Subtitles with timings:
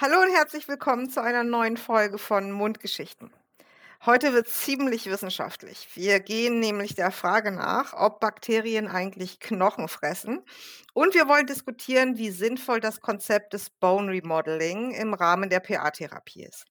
[0.00, 3.32] Hallo und herzlich willkommen zu einer neuen Folge von Mundgeschichten.
[4.06, 5.88] Heute wird ziemlich wissenschaftlich.
[5.94, 10.44] Wir gehen nämlich der Frage nach, ob Bakterien eigentlich Knochen fressen.
[10.94, 16.44] Und wir wollen diskutieren, wie sinnvoll das Konzept des Bone Remodeling im Rahmen der PA-Therapie
[16.44, 16.66] ist.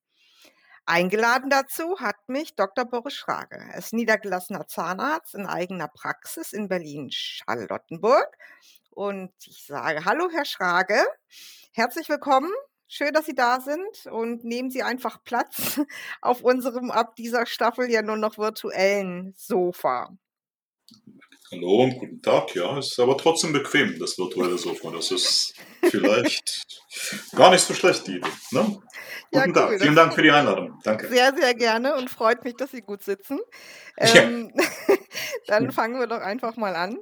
[0.85, 2.85] Eingeladen dazu hat mich Dr.
[2.85, 3.57] Boris Schrage.
[3.57, 8.37] Er ist niedergelassener Zahnarzt in eigener Praxis in Berlin-Charlottenburg.
[8.91, 11.05] Und ich sage Hallo, Herr Schrage.
[11.73, 12.53] Herzlich willkommen
[12.89, 15.79] Schön, dass Sie da sind und nehmen Sie einfach Platz
[16.21, 20.09] auf unserem ab dieser Staffel ja nur noch virtuellen Sofa.
[21.51, 22.55] Hallo und guten Tag.
[22.55, 24.91] Ja, ist aber trotzdem bequem, das virtuelle Sofa.
[24.91, 26.77] Das ist vielleicht
[27.35, 28.29] gar nicht so schlecht, die Idee.
[28.51, 28.79] Ne?
[29.31, 29.69] Ja, Guten Tag.
[29.71, 29.79] cool.
[29.79, 30.79] Vielen Dank für die Einladung.
[30.83, 31.09] Danke.
[31.09, 33.39] Sehr, sehr gerne und freut mich, dass Sie gut sitzen.
[33.97, 34.15] Ja.
[34.15, 34.53] Ähm,
[35.47, 36.99] dann fangen wir doch einfach mal an.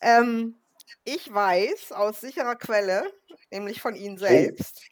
[0.00, 0.56] Ähm,
[1.04, 3.10] ich weiß aus sicherer Quelle,
[3.50, 4.82] nämlich von Ihnen Oh, selbst,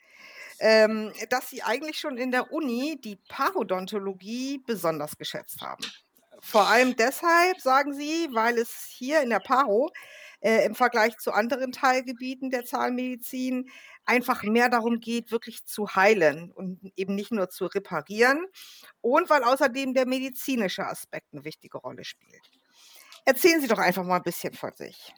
[0.61, 5.85] ähm, dass Sie eigentlich schon in der Uni die Parodontologie besonders geschätzt haben.
[6.41, 9.91] Vor allem deshalb, sagen Sie, weil es hier in der Paro
[10.41, 13.71] äh, im Vergleich zu anderen Teilgebieten der Zahnmedizin
[14.05, 18.47] einfach mehr darum geht, wirklich zu heilen und eben nicht nur zu reparieren.
[19.01, 22.43] Und weil außerdem der medizinische Aspekt eine wichtige Rolle spielt.
[23.25, 25.13] Erzählen Sie doch einfach mal ein bisschen von sich.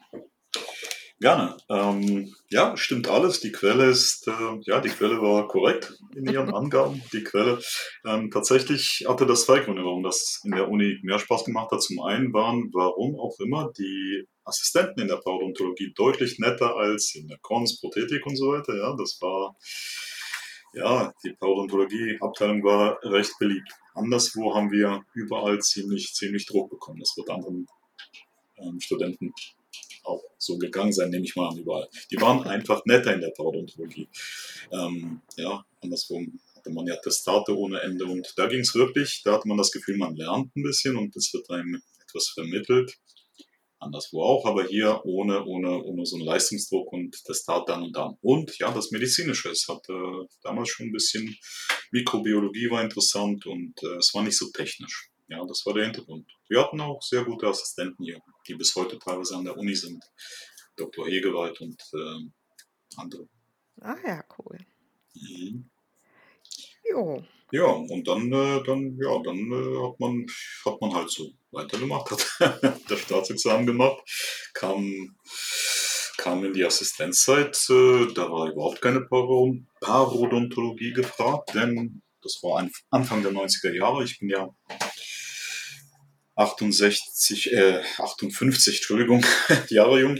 [1.19, 1.57] Gerne.
[1.69, 3.39] Ähm, ja, stimmt alles.
[3.39, 7.01] Die Quelle ist, äh, ja, die Quelle war korrekt in Ihren Angaben.
[7.13, 7.59] Die Quelle.
[8.05, 11.81] Ähm, tatsächlich hatte das zwei Gründe, warum das in der Uni mehr Spaß gemacht hat.
[11.81, 17.27] Zum einen waren, warum auch immer, die Assistenten in der Parodontologie deutlich netter als in
[17.27, 18.75] der Cons, Prothetik und so weiter.
[18.75, 19.55] Ja, das war,
[20.73, 23.69] ja, die Parodontologie-Abteilung war recht beliebt.
[23.93, 26.99] Anderswo haben wir überall ziemlich, ziemlich Druck bekommen.
[26.99, 27.67] Das wird anderen
[28.57, 29.33] ähm, Studenten
[30.09, 31.87] auch so gegangen sein, nehme ich mal an, überall.
[32.11, 34.07] Die waren einfach netter in der Parodontologie.
[34.71, 39.33] Ähm, ja, andersrum hatte man ja Testate ohne Ende und da ging es wirklich, da
[39.33, 42.97] hatte man das Gefühl, man lernt ein bisschen und es wird einem etwas vermittelt.
[43.81, 48.17] Anderswo auch, aber hier ohne, ohne, ohne so einen Leistungsdruck und Testat dann und dann.
[48.19, 51.37] Und ja, das Medizinische, es hatte damals schon ein bisschen
[51.91, 55.08] Mikrobiologie war interessant und äh, es war nicht so technisch.
[55.29, 56.27] Ja, das war der Hintergrund.
[56.47, 60.03] Wir hatten auch sehr gute Assistenten hier, die bis heute teilweise an der Uni sind.
[60.75, 61.05] Dr.
[61.07, 62.33] Hegewald und ähm,
[62.97, 63.27] andere.
[63.81, 64.57] Ah ja, cool.
[65.13, 65.69] Mhm.
[66.83, 67.23] Jo.
[67.51, 70.25] Ja, und dann, äh, dann, ja, dann äh, hat man,
[70.65, 74.01] hat man halt so weitergemacht, hat das Staatsexamen gemacht,
[74.53, 75.15] kam,
[76.17, 82.67] kam in die Assistenzzeit, äh, da war überhaupt keine Paro Parodontologie gefragt, denn das war
[82.89, 84.03] Anfang der 90er Jahre.
[84.03, 84.47] Ich bin ja
[86.35, 89.25] 68, äh, 58, Entschuldigung,
[89.69, 90.19] Jahre jung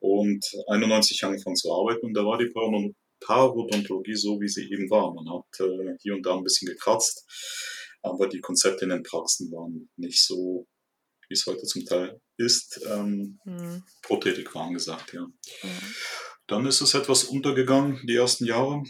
[0.00, 4.88] und 91 angefangen zu arbeiten und da war die Parodon- Parodontologie so, wie sie eben
[4.88, 5.12] war.
[5.14, 7.24] Man hat äh, hier und da ein bisschen gekratzt,
[8.02, 10.66] aber die Konzepte in den Praxen waren nicht so,
[11.28, 12.80] wie es heute zum Teil ist.
[12.90, 13.84] Ähm, Hm.
[14.02, 15.26] Prothetik war angesagt, ja.
[15.62, 15.68] Ja.
[16.46, 18.82] Dann ist es etwas untergegangen, die ersten Jahre,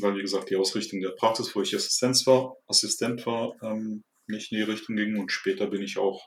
[0.00, 4.52] weil, wie gesagt, die Ausrichtung der Praxis, wo ich Assistenz war, Assistent war, ähm, nicht
[4.52, 5.18] in die Richtung ging.
[5.18, 6.26] Und später bin ich auch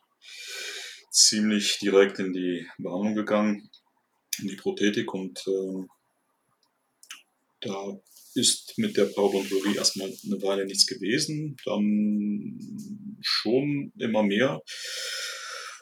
[1.11, 3.69] ziemlich direkt in die Behandlung gegangen,
[4.39, 5.13] in die Prothetik.
[5.13, 5.89] Und ähm,
[7.61, 7.97] da
[8.35, 12.59] ist mit der Parodontologie erstmal eine Weile nichts gewesen, dann
[13.21, 14.61] schon immer mehr.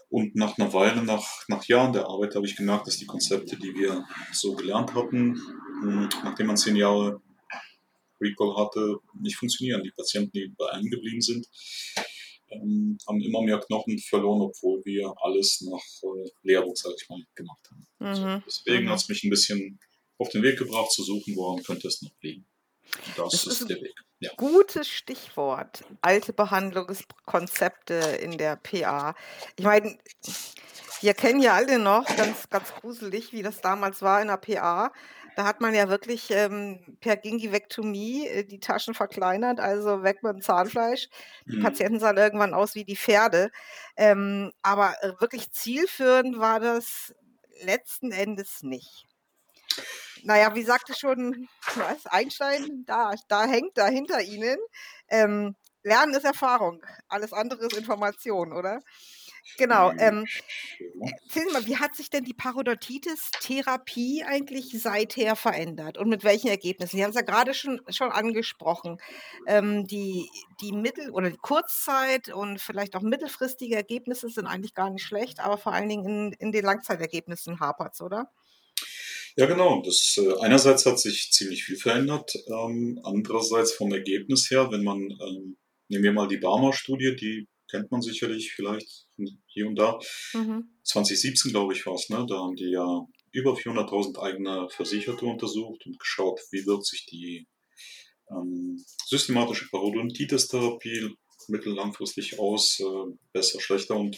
[0.09, 3.57] Und nach einer Weile, nach, nach Jahren der Arbeit, habe ich gemerkt, dass die Konzepte,
[3.57, 5.34] die wir so gelernt hatten,
[5.84, 7.22] mh, nachdem man zehn Jahre
[8.22, 9.84] Recall hatte, nicht funktionieren.
[9.84, 11.48] Die Patienten, die bei einem geblieben sind,
[12.50, 17.20] ähm, haben immer mehr Knochen verloren, obwohl wir alles nach äh, Lehrbuch, sage ich mal,
[17.36, 17.88] gemacht haben.
[18.00, 18.44] Mhm.
[18.46, 18.90] deswegen Mhm.
[18.90, 19.80] hat es mich ein bisschen
[20.18, 22.46] auf den Weg gebracht, zu suchen, woran könnte es noch liegen.
[23.18, 23.94] Das Das ist ist der Weg.
[24.20, 24.31] Ja.
[24.38, 25.84] gutes Stichwort.
[26.02, 29.14] Alte Behandlungskonzepte in der PA.
[29.58, 29.98] Ich meine,
[31.02, 34.94] wir kennen ja alle noch, ganz, ganz gruselig, wie das damals war in der PA.
[35.36, 40.34] Da hat man ja wirklich ähm, per Gingivektomie äh, die Taschen verkleinert, also weg mit
[40.34, 41.10] dem Zahnfleisch.
[41.52, 41.62] Die Mhm.
[41.64, 43.52] Patienten sahen irgendwann aus wie die Pferde.
[43.98, 47.14] Ähm, aber äh, wirklich zielführend war das
[47.62, 49.06] letzten Endes nicht.
[50.24, 54.58] Naja, wie sagte schon was, Einstein, da, da hängt da hinter Ihnen.
[55.10, 58.80] Ähm, Lernen ist Erfahrung, alles andere ist Information, oder?
[59.57, 59.92] Genau.
[59.97, 60.30] Ähm,
[60.80, 61.12] Ja.
[61.24, 66.47] erzählen Sie mal, wie hat sich denn die Parodontitis-Therapie eigentlich seither verändert und mit welchen
[66.50, 66.97] Ergebnissen?
[66.97, 68.97] Sie haben es ja gerade schon, schon angesprochen.
[69.47, 70.30] Ähm, die,
[70.62, 75.39] die Mittel- oder die Kurzzeit und vielleicht auch mittelfristige Ergebnisse sind eigentlich gar nicht schlecht,
[75.39, 78.31] aber vor allen Dingen in, in den Langzeitergebnissen hapert es, oder?
[79.38, 79.81] Ja, genau.
[79.81, 82.33] Das, äh, einerseits hat sich ziemlich viel verändert.
[82.48, 85.57] Ähm, andererseits vom Ergebnis her, wenn man, ähm,
[85.89, 89.05] nehmen wir mal die Barmer-Studie, die kennt man sicherlich vielleicht
[89.47, 90.00] hier und da.
[90.33, 90.69] Mhm.
[90.83, 92.25] 2017, glaube ich, war es, ne?
[92.27, 97.47] Da haben die ja über 400.000 eigene Versicherte untersucht und geschaut, wie wirkt sich die
[98.31, 101.15] ähm, systematische Parodontitis-Therapie
[101.47, 104.17] mittellangfristig aus, äh, besser, schlechter und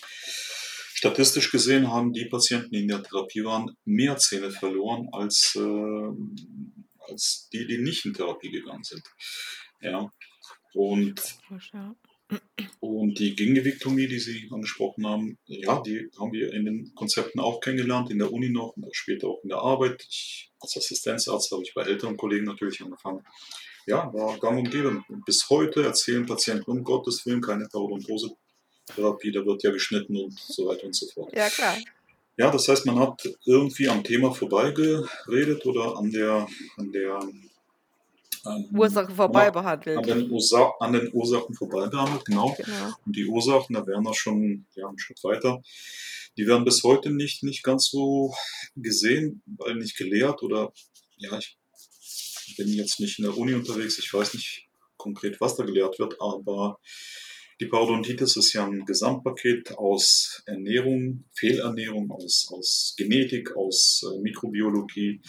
[0.94, 7.10] statistisch gesehen haben die Patienten, die in der Therapie waren, mehr Zähne verloren als, äh,
[7.10, 9.04] als die, die nicht in Therapie gegangen sind.
[9.82, 10.12] Ja.
[10.74, 11.22] Und
[12.80, 17.60] und die Gegengewichtomie, die Sie angesprochen haben, ja, die haben wir in den Konzepten auch
[17.60, 20.06] kennengelernt, in der Uni noch und später auch in der Arbeit.
[20.10, 23.26] Ich, als Assistenzarzt habe ich bei älteren Kollegen natürlich angefangen.
[23.86, 25.02] Ja, war gang und gäbe.
[25.08, 30.38] Und bis heute erzählen Patienten, um Gottes Willen, keine Parodontose-Therapie, da wird ja geschnitten und
[30.38, 31.34] so weiter und so fort.
[31.36, 31.78] Ja, klar.
[32.36, 37.20] Ja, das heißt, man hat irgendwie am Thema vorbeigeredet oder an der, an der
[38.48, 39.98] ähm, Ursache vorbei behandelt.
[39.98, 42.54] An den, Ursa an den Ursachen vorbei behandelt, genau.
[42.56, 42.94] genau.
[43.06, 45.62] Und die Ursachen, da wären wir schon ja, einen Schritt weiter.
[46.38, 48.34] Die werden bis heute nicht, nicht ganz so
[48.76, 50.72] gesehen, weil nicht gelehrt oder
[51.18, 51.58] ja, ich
[52.58, 54.68] bin jetzt nicht in der Uni unterwegs, ich weiß nicht
[54.98, 56.80] konkret, was da gelehrt wird, aber
[57.60, 65.22] die Parodontitis ist ja ein Gesamtpaket aus Ernährung, Fehlernährung, aus, aus Genetik, aus äh, Mikrobiologie,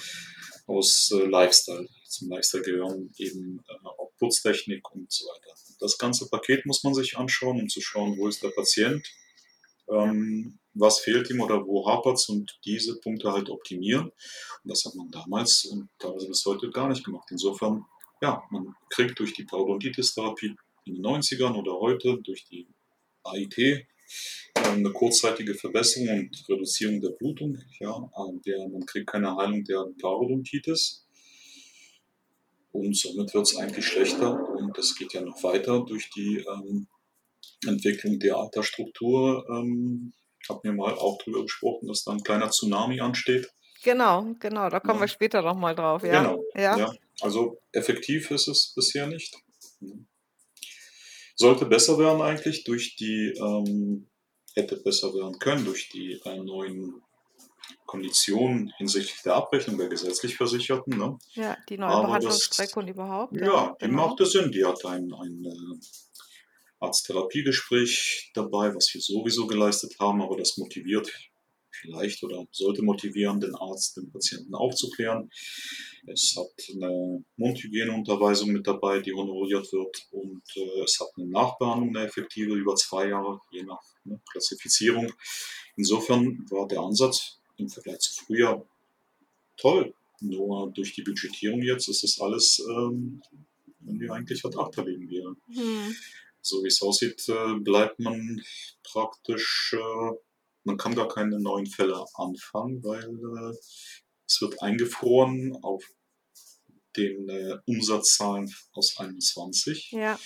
[0.66, 1.88] aus äh, Lifestyle.
[2.18, 5.54] Zum Lifestyle gehören eben äh, auch Putztechnik und so weiter.
[5.78, 9.06] Das ganze Paket muss man sich anschauen, um zu schauen, wo ist der Patient,
[9.88, 14.08] ähm, was fehlt ihm oder wo hapert es und diese Punkte halt optimieren.
[14.08, 17.28] Und das hat man damals und teilweise bis heute gar nicht gemacht.
[17.30, 17.84] Insofern,
[18.20, 20.56] ja, man kriegt durch die Parodontitis-Therapie
[20.86, 22.66] in den 90ern oder heute durch die
[23.22, 23.86] AIT
[24.54, 27.58] eine kurzzeitige Verbesserung und Reduzierung der Blutung.
[27.78, 28.10] Ja,
[28.44, 31.04] der, man kriegt keine Heilung der Parodontitis.
[32.70, 34.38] Und somit wird es eigentlich schlechter.
[34.56, 36.86] Und das geht ja noch weiter durch die ähm,
[37.66, 39.46] Entwicklung der Altersstruktur.
[39.50, 40.12] Ähm,
[40.48, 43.50] habe mir mal auch darüber gesprochen, dass da ein kleiner Tsunami ansteht.
[43.82, 45.04] Genau, genau, da kommen ja.
[45.04, 46.02] wir später nochmal drauf.
[46.02, 46.22] Ja.
[46.22, 46.78] Genau, ja.
[46.78, 46.94] ja.
[47.20, 49.36] Also effektiv ist es bisher nicht.
[51.36, 54.08] Sollte besser werden eigentlich durch die ähm,
[54.54, 57.00] hätte besser werden können durch die äh, neuen
[57.88, 60.96] Konditionen hinsichtlich der Abrechnung der gesetzlich Versicherten.
[60.96, 61.18] Ne?
[61.32, 63.34] Ja, die neue Behandlungsstrecke und überhaupt.
[63.34, 64.08] Ja, ja die genau.
[64.08, 64.52] machte Sinn.
[64.52, 71.10] Die hat ein, ein äh, Arzttherapiegespräch dabei, was wir sowieso geleistet haben, aber das motiviert
[71.70, 75.30] vielleicht oder sollte motivieren, den Arzt, den Patienten aufzuklären.
[76.06, 81.96] Es hat eine Mundhygieneunterweisung mit dabei, die honoriert wird und äh, es hat eine Nachbehandlung,
[81.96, 85.10] eine effektive über zwei Jahre, je nach ne, Klassifizierung.
[85.76, 88.66] Insofern war der Ansatz im Vergleich zu früher
[89.56, 89.94] toll.
[90.20, 93.22] Nur durch die Budgetierung jetzt ist das alles ähm,
[93.86, 95.36] irgendwie eigentlich ad acta liegen wir.
[95.52, 95.94] Hm.
[96.40, 98.42] So wie es aussieht, äh, bleibt man
[98.82, 100.16] praktisch äh,
[100.68, 103.56] man kann gar keine neuen Fälle anfangen, weil äh,
[104.26, 105.82] es wird eingefroren auf
[106.96, 109.92] den äh, Umsatzzahlen aus 21.
[109.92, 110.18] Ja.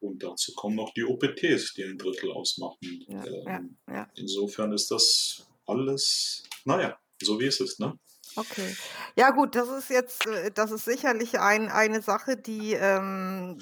[0.00, 3.04] Und dazu kommen noch die OPTs, die ein Drittel ausmachen.
[3.08, 4.12] Ja, ähm, ja, ja.
[4.14, 7.98] Insofern ist das alles, naja, so wie es ist, ne?
[8.36, 8.76] Okay.
[9.16, 13.58] Ja gut, das ist jetzt, äh, das ist sicherlich ein, eine Sache, die ähm,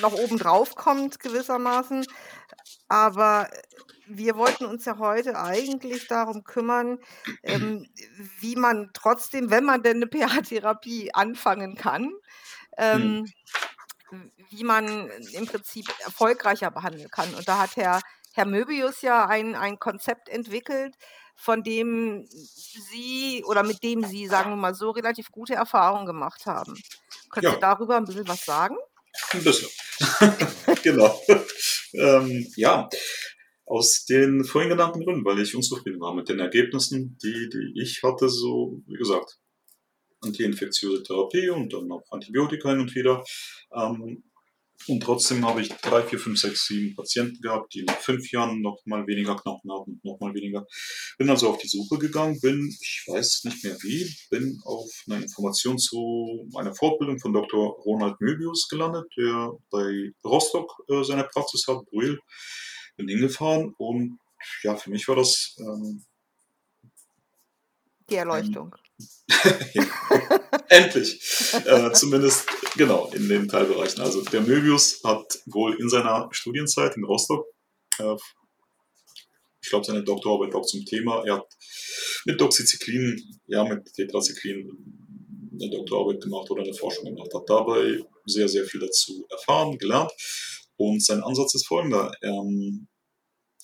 [0.00, 2.06] noch oben drauf kommt gewissermaßen.
[2.88, 3.48] Aber
[4.06, 6.98] wir wollten uns ja heute eigentlich darum kümmern,
[7.42, 7.88] ähm,
[8.40, 12.12] wie man trotzdem, wenn man denn eine pH-Therapie anfangen kann,
[12.76, 13.26] ähm,
[14.10, 14.32] hm.
[14.50, 17.34] wie man im Prinzip erfolgreicher behandeln kann.
[17.34, 18.00] Und da hat Herr,
[18.34, 20.96] Herr Möbius ja ein, ein Konzept entwickelt,
[21.36, 26.46] von dem Sie oder mit dem Sie, sagen wir mal so, relativ gute Erfahrungen gemacht
[26.46, 26.74] haben.
[27.30, 27.54] Können ja.
[27.54, 28.76] Sie darüber ein bisschen was sagen?
[29.30, 29.68] Ein bisschen.
[30.82, 31.20] genau.
[31.94, 32.88] ähm, ja,
[33.66, 38.02] aus den vorhin genannten Gründen, weil ich unzufrieden war mit den Ergebnissen, die, die ich
[38.02, 39.38] hatte, so, wie gesagt,
[40.22, 43.24] antiinfektiöse Therapie und dann noch Antibiotika hin und wieder.
[43.72, 44.24] Ähm,
[44.88, 48.60] und trotzdem habe ich drei, vier, fünf, sechs, sieben Patienten gehabt, die nach fünf Jahren
[48.60, 50.66] noch mal weniger Knochen hatten, noch mal weniger.
[51.18, 55.22] Bin also auf die Suche gegangen, bin, ich weiß nicht mehr wie, bin auf eine
[55.22, 57.70] Information zu einer Fortbildung von Dr.
[57.84, 62.20] Ronald Möbius gelandet, der bei Rostock äh, seine Praxis hat, Brühl
[62.96, 64.18] bin hingefahren und
[64.62, 66.04] ja, für mich war das ähm,
[68.10, 68.74] die Erleuchtung.
[70.68, 71.20] Endlich.
[71.66, 72.46] äh, zumindest,
[72.76, 74.02] genau, in den Teilbereichen.
[74.02, 77.46] Also der Möbius hat wohl in seiner Studienzeit in Rostock,
[77.98, 78.16] äh,
[79.62, 81.46] ich glaube, seine Doktorarbeit auch zum Thema, er hat
[82.26, 84.70] mit Doxycyclin, ja, mit Tetracyclin
[85.60, 87.48] eine Doktorarbeit gemacht oder eine Forschung gemacht hat.
[87.48, 90.12] Dabei sehr, sehr viel dazu erfahren, gelernt.
[90.76, 92.12] Und sein Ansatz ist folgender.
[92.22, 92.88] Ähm,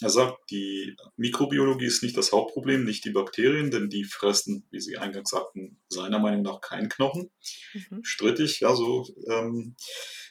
[0.00, 4.80] er sagt, die Mikrobiologie ist nicht das Hauptproblem, nicht die Bakterien, denn die fressen, wie
[4.80, 7.30] Sie eingangs sagten, seiner Meinung nach keinen Knochen.
[7.74, 8.02] Mhm.
[8.02, 9.76] Strittig, ja, so, ähm,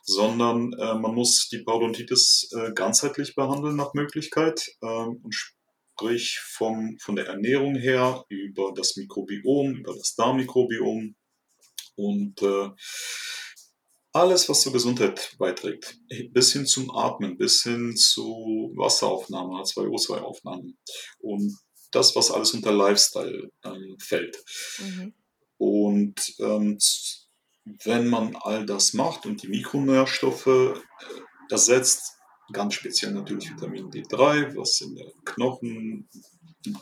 [0.03, 6.97] sondern äh, man muss die Parodontitis äh, ganzheitlich behandeln nach Möglichkeit ähm, und sprich vom,
[6.99, 11.15] von der Ernährung her über das Mikrobiom, über das Darmmikrobiom
[11.95, 12.69] und äh,
[14.11, 15.99] alles, was zur Gesundheit beiträgt,
[16.31, 20.77] bis hin zum Atmen, bis hin zu Wasseraufnahme, H2O2-Aufnahmen
[21.19, 21.55] und
[21.91, 24.37] das, was alles unter Lifestyle ähm, fällt.
[24.79, 25.13] Mhm.
[25.57, 26.77] Und ähm,
[27.83, 30.73] wenn man all das macht und die Mikronährstoffe äh,
[31.49, 32.15] ersetzt,
[32.51, 36.09] ganz speziell natürlich Vitamin D3, was in der Knochen,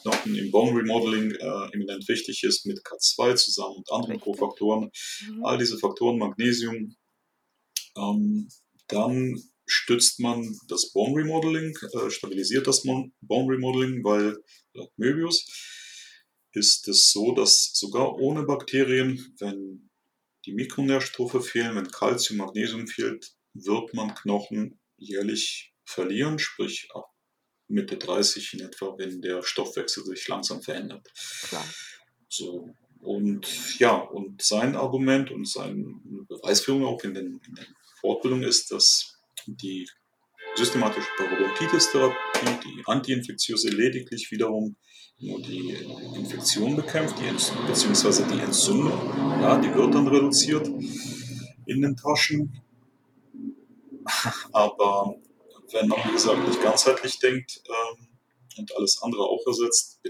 [0.02, 4.92] Knochen im Bone Remodeling äh, eminent wichtig ist, mit K2 zusammen und anderen Kofaktoren.
[5.28, 5.46] Mhm.
[5.46, 6.96] All diese Faktoren, Magnesium,
[7.98, 8.50] ähm,
[8.88, 14.38] dann stützt man das Bone Remodeling, äh, stabilisiert das Bone Remodeling, weil
[14.74, 15.46] laut Möbius
[16.54, 19.90] ist es so, dass sogar ohne Bakterien, wenn
[20.46, 27.12] die Mikronährstoffe fehlen, wenn Kalzium, Magnesium fehlt, wird man Knochen jährlich verlieren, sprich ab
[27.68, 31.12] Mitte 30 in etwa, wenn der Stoffwechsel sich langsam verändert.
[31.50, 31.68] Klar.
[32.30, 32.70] So,
[33.02, 35.84] und ja, und sein Argument und seine
[36.28, 39.88] Beweisführung auch in den, in den Fortbildung ist, dass die
[40.56, 44.76] systematische Parodontitis-Therapie, die antiinfektiöse, lediglich wiederum
[45.20, 45.76] nur die
[46.16, 48.92] Infektion bekämpft, die beziehungsweise die Entzündung.
[49.42, 50.68] Ja, die wird dann reduziert
[51.66, 52.62] in den Taschen.
[54.52, 55.16] Aber
[55.72, 58.08] wenn man, wie gesagt, nicht ganzheitlich denkt ähm,
[58.58, 60.02] und alles andere auch ersetzt,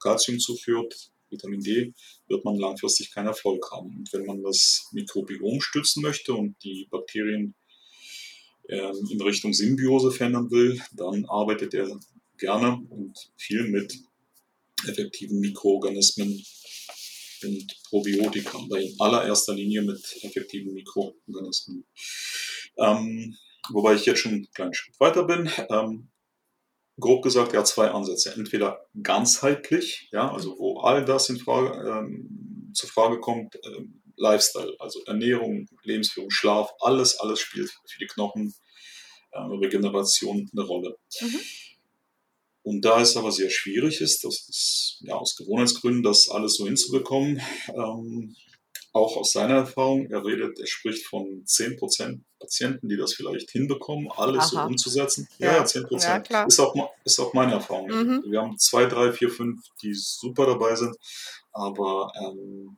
[0.00, 1.92] Calcium zuführt, Vitamin D,
[2.28, 3.96] wird man langfristig keinen Erfolg haben.
[3.96, 7.54] Und wenn man das Mikrobiom stützen möchte und die Bakterien
[8.68, 11.98] äh, in Richtung Symbiose verändern will, dann arbeitet er
[12.38, 13.98] gerne und viel mit
[14.86, 16.44] effektiven Mikroorganismen
[17.44, 21.84] und Probiotika, aber in allererster Linie mit effektiven Mikroorganismen.
[22.78, 23.36] Ähm,
[23.70, 25.50] wobei ich jetzt schon einen kleinen Schritt weiter bin.
[25.70, 26.08] Ähm,
[27.00, 28.34] grob gesagt, er hat zwei Ansätze.
[28.34, 34.74] Entweder ganzheitlich, ja, also wo all das in Frage, ähm, zur Frage kommt, ähm, Lifestyle,
[34.78, 38.54] also Ernährung, Lebensführung, Schlaf, alles, alles spielt für die Knochen,
[39.32, 40.96] äh, Regeneration eine Rolle.
[41.20, 41.40] Mhm.
[42.62, 46.66] Und da es aber sehr schwierig ist, das ist ja aus Gewohnheitsgründen, das alles so
[46.66, 47.40] hinzubekommen,
[47.74, 48.36] ähm,
[48.92, 54.10] auch aus seiner Erfahrung, er redet, er spricht von 10% Patienten, die das vielleicht hinbekommen,
[54.14, 54.48] alles Aha.
[54.48, 55.28] so umzusetzen.
[55.38, 56.30] Ja, ja 10%.
[56.30, 57.88] Ja, ist, auch, ist auch meine Erfahrung.
[57.88, 58.24] Mhm.
[58.26, 60.94] Wir haben zwei, drei, vier, fünf, die super dabei sind,
[61.52, 62.76] aber ähm,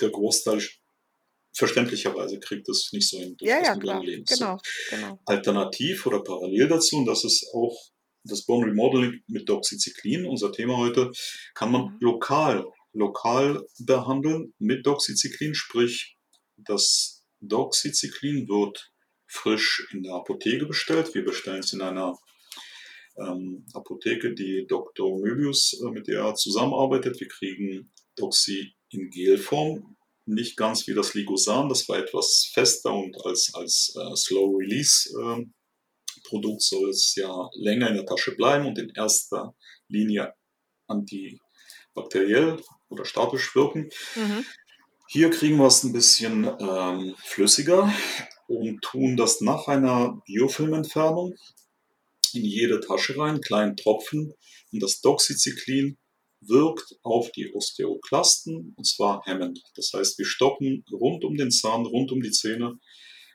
[0.00, 0.62] der Großteil
[1.52, 4.02] verständlicherweise kriegt es nicht so hin durch ja, das ja, klar.
[4.02, 4.24] Leben.
[4.24, 4.58] Genau,
[4.90, 5.18] genau.
[5.26, 7.76] Alternativ oder parallel dazu, und das ist auch
[8.24, 11.10] das Bone Remodeling mit Doxycyclin, unser Thema heute,
[11.54, 11.96] kann man mhm.
[12.00, 12.64] lokal
[12.98, 16.16] lokal behandeln mit Doxycyclin, sprich
[16.56, 18.92] das Doxycyclin wird
[19.26, 21.14] frisch in der Apotheke bestellt.
[21.14, 22.18] Wir bestellen es in einer
[23.18, 25.18] ähm, Apotheke, die Dr.
[25.18, 27.20] Möbius, äh, mit der er zusammenarbeitet.
[27.20, 33.16] Wir kriegen Doxy in Gelform, nicht ganz wie das Ligosan, das war etwas fester und
[33.24, 35.44] als, als äh, Slow Release äh,
[36.58, 39.54] soll es ja länger in der Tasche bleiben und in erster
[39.88, 40.34] Linie
[40.86, 43.90] antibakteriell oder statisch wirken.
[44.16, 44.44] Mhm.
[45.08, 47.92] Hier kriegen wir es ein bisschen ähm, flüssiger
[48.46, 51.34] und tun das nach einer Biofilmentfernung
[52.34, 54.34] in jede Tasche rein, kleinen Tropfen.
[54.72, 55.96] Und das Doxycyclin
[56.40, 59.62] wirkt auf die Osteoklasten und zwar hemmend.
[59.74, 62.78] Das heißt, wir stoppen rund um den Zahn, rund um die Zähne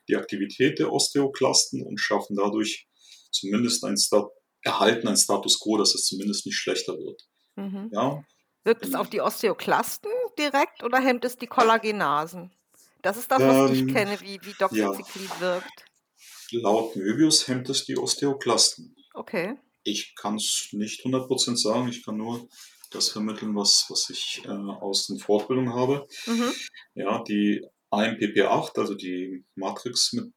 [0.08, 2.86] die Aktivität der Osteoklasten und schaffen dadurch
[3.30, 4.28] zumindest ein Stat
[4.64, 7.26] erhalten ein Status quo, dass es zumindest nicht schlechter wird.
[7.56, 7.90] Mhm.
[7.92, 8.24] Ja,
[8.64, 12.50] Wirkt es auf die Osteoklasten direkt oder hemmt es die Kollagenasen?
[13.02, 15.40] Das ist das, was ich ähm, kenne, wie, wie Doxycyclin ja.
[15.40, 15.84] wirkt.
[16.52, 18.96] Laut Möbius hemmt es die Osteoklasten.
[19.12, 19.58] Okay.
[19.82, 22.48] Ich kann es nicht 100% sagen, ich kann nur
[22.90, 26.06] das vermitteln, was, was ich äh, aus den Fortbildungen habe.
[26.26, 26.52] Mhm.
[26.94, 30.32] Ja, die AMPP8, also die Matrix mit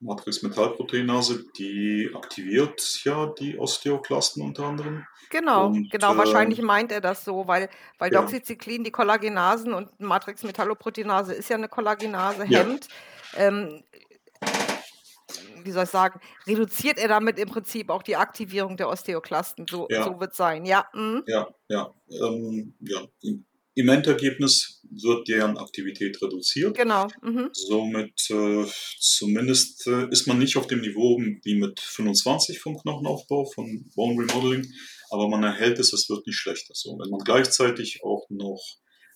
[0.00, 5.06] Matrix-Metallproteinase, die aktiviert ja die Osteoklasten unter anderem.
[5.30, 8.20] Genau, und, genau, äh, wahrscheinlich meint er das so, weil, weil ja.
[8.20, 12.88] Doxycyclin die Kollagenasen und Matrix-Metalloproteinase ist ja eine Kollagenase, hemmt.
[13.34, 13.48] Ja.
[13.48, 13.84] Ähm,
[15.62, 19.66] wie soll ich sagen, reduziert er damit im Prinzip auch die Aktivierung der Osteoklasten.
[19.68, 20.04] So, Ja.
[20.04, 20.86] so wird sein, ja.
[20.94, 21.22] Mhm.
[21.26, 21.94] Ja, ja.
[22.10, 23.00] Ähm, ja.
[23.22, 23.44] Im,
[23.80, 26.76] Im Endergebnis wird deren Aktivität reduziert.
[26.76, 27.08] Genau.
[27.22, 27.48] Mhm.
[27.54, 28.66] Somit äh,
[28.98, 34.20] zumindest äh, ist man nicht auf dem Niveau wie mit 25 vom Knochenaufbau, von Bone
[34.20, 34.70] Remodeling,
[35.08, 36.74] aber man erhält es, es wird nicht schlechter.
[36.74, 38.60] So, wenn man gleichzeitig auch noch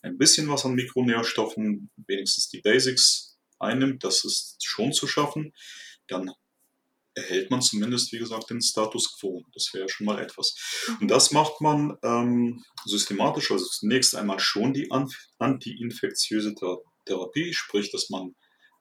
[0.00, 5.52] ein bisschen was an Mikronährstoffen, wenigstens die Basics einnimmt, das ist schon zu schaffen,
[6.09, 6.30] dann
[7.14, 9.44] erhält man zumindest, wie gesagt, den Status quo.
[9.54, 10.54] Das wäre schon mal etwas.
[11.00, 17.52] Und das macht man ähm, systematisch, also zunächst einmal schon die an- antiinfektiöse Ther- Therapie,
[17.54, 18.35] sprich, dass man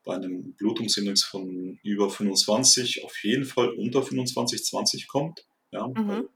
[0.04, 5.46] bei einem Blutungsindex von über 25 auf jeden Fall unter 25, 20 kommt.
[5.70, 6.28] Ja, bei, Mhm.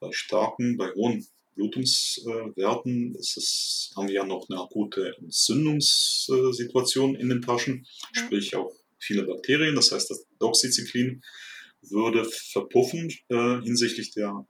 [0.00, 7.28] bei starken, bei hohen Blutungswerten ist es, haben wir ja noch eine akute Entzündungssituation in
[7.28, 8.22] den Taschen, Ja.
[8.24, 8.72] sprich auch
[9.06, 9.74] viele Bakterien.
[9.74, 11.22] Das heißt, das Doxycyclin
[11.82, 14.46] würde verpuffen äh, hinsichtlich der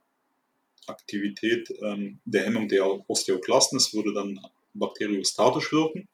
[0.87, 3.77] Aktivität ähm, der Hemmung der Osteoklasten.
[3.77, 4.39] Es würde dann
[4.73, 6.07] bakteriostatisch wirken.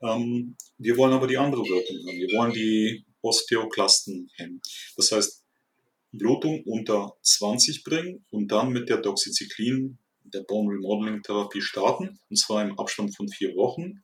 [0.00, 2.18] Ähm, wir wollen aber die andere Wirkung haben.
[2.18, 4.60] Wir wollen die Osteoklasten hemmen.
[4.96, 5.44] Das heißt,
[6.12, 12.18] Blutung unter 20 bringen und dann mit der Doxycyclin, der Bone Remodeling Therapie starten.
[12.28, 14.02] Und zwar im Abstand von vier Wochen,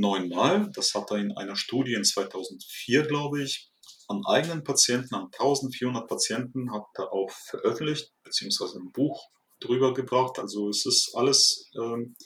[0.00, 0.70] neunmal.
[0.74, 3.70] Das hat er in einer Studie in 2004, glaube ich,
[4.08, 9.28] an eigenen Patienten, an 1400 Patienten, hat er auch veröffentlicht, beziehungsweise ein Buch
[9.60, 10.38] drüber gebracht.
[10.38, 12.16] Also es ist alles, ähm,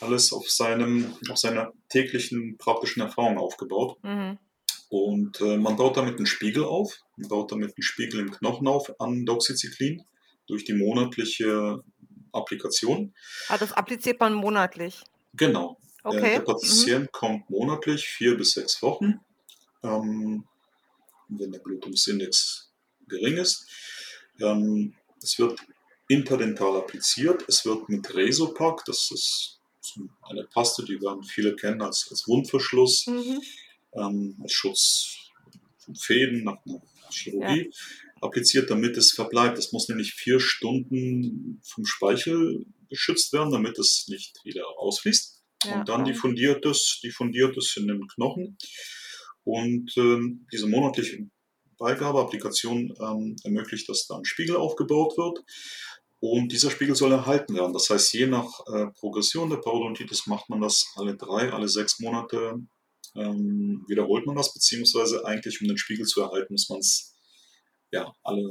[0.00, 3.98] alles auf, seinem, auf seiner täglichen praktischen Erfahrung aufgebaut.
[4.04, 4.38] Mhm.
[4.88, 8.68] Und äh, man baut damit einen Spiegel auf, man baut damit einen Spiegel im Knochen
[8.68, 10.04] auf an Doxycyclin
[10.46, 11.82] durch die monatliche
[12.30, 13.12] Applikation.
[13.48, 15.02] Ah, das appliziert man monatlich.
[15.34, 15.78] Genau.
[16.06, 16.32] Äh, Okay.
[16.32, 16.44] der Mhm.
[16.44, 19.20] Patient kommt monatlich vier bis sechs Wochen,
[19.82, 20.44] ähm,
[21.28, 22.70] wenn der Blutungsindex
[23.08, 23.66] gering ist.
[24.40, 25.60] Ähm, es wird
[26.08, 27.44] interdental appliziert.
[27.48, 29.60] Es wird mit Resopac, das ist
[30.22, 33.40] eine Paste, die werden viele kennen als, als Wundverschluss, Mhm.
[33.94, 35.16] ähm, als Schutz
[35.78, 37.72] von Fäden nach einer Chirurgie
[38.20, 39.58] appliziert, damit es verbleibt.
[39.58, 45.35] Es muss nämlich vier Stunden vom Speichel geschützt werden, damit es nicht wieder ausfließt.
[45.66, 48.56] Ja, Und dann diffundiert es, diffundiert es in den Knochen.
[49.44, 51.28] Und ähm, diese monatliche
[51.78, 55.44] Beigabeapplikation ähm, ermöglicht, dass da ein Spiegel aufgebaut wird.
[56.18, 57.72] Und dieser Spiegel soll erhalten werden.
[57.72, 62.00] Das heißt, je nach äh, Progression der Parodontitis macht man das alle drei, alle sechs
[62.00, 62.58] Monate
[63.14, 67.14] ähm, wiederholt man das, beziehungsweise eigentlich, um den Spiegel zu erhalten, muss man es
[67.90, 68.42] ja, alle,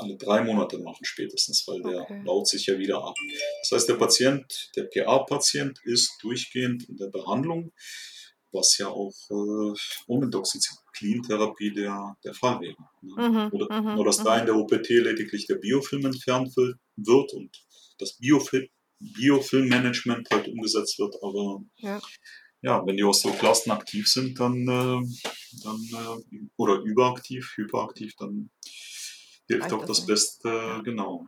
[0.00, 2.22] alle drei Monate machen spätestens, weil der Okay.
[2.24, 3.14] baut sich ja wieder ab.
[3.62, 7.72] Das heißt, der Patient, der PA-Patient ist durchgehend in der Behandlung,
[8.52, 9.74] was ja auch äh,
[10.06, 12.76] ohne Doxycyclin-Therapie der, der Fall wäre.
[13.02, 13.28] Ne?
[13.28, 14.40] Mhm, Oder, mhm, nur dass da mhm.
[14.40, 17.64] in der OPT lediglich der Biofilm entfernt wird und
[17.98, 18.68] das Biofil
[19.00, 22.00] Biofilmmanagement halt umgesetzt wird, aber Ja.
[22.62, 25.00] ja, wenn die Osteoklasten aktiv sind, dann, äh,
[25.64, 28.50] dann äh, oder überaktiv, hyperaktiv, dann
[29.54, 30.06] hilft auch das das.
[30.06, 31.26] Beste, genau.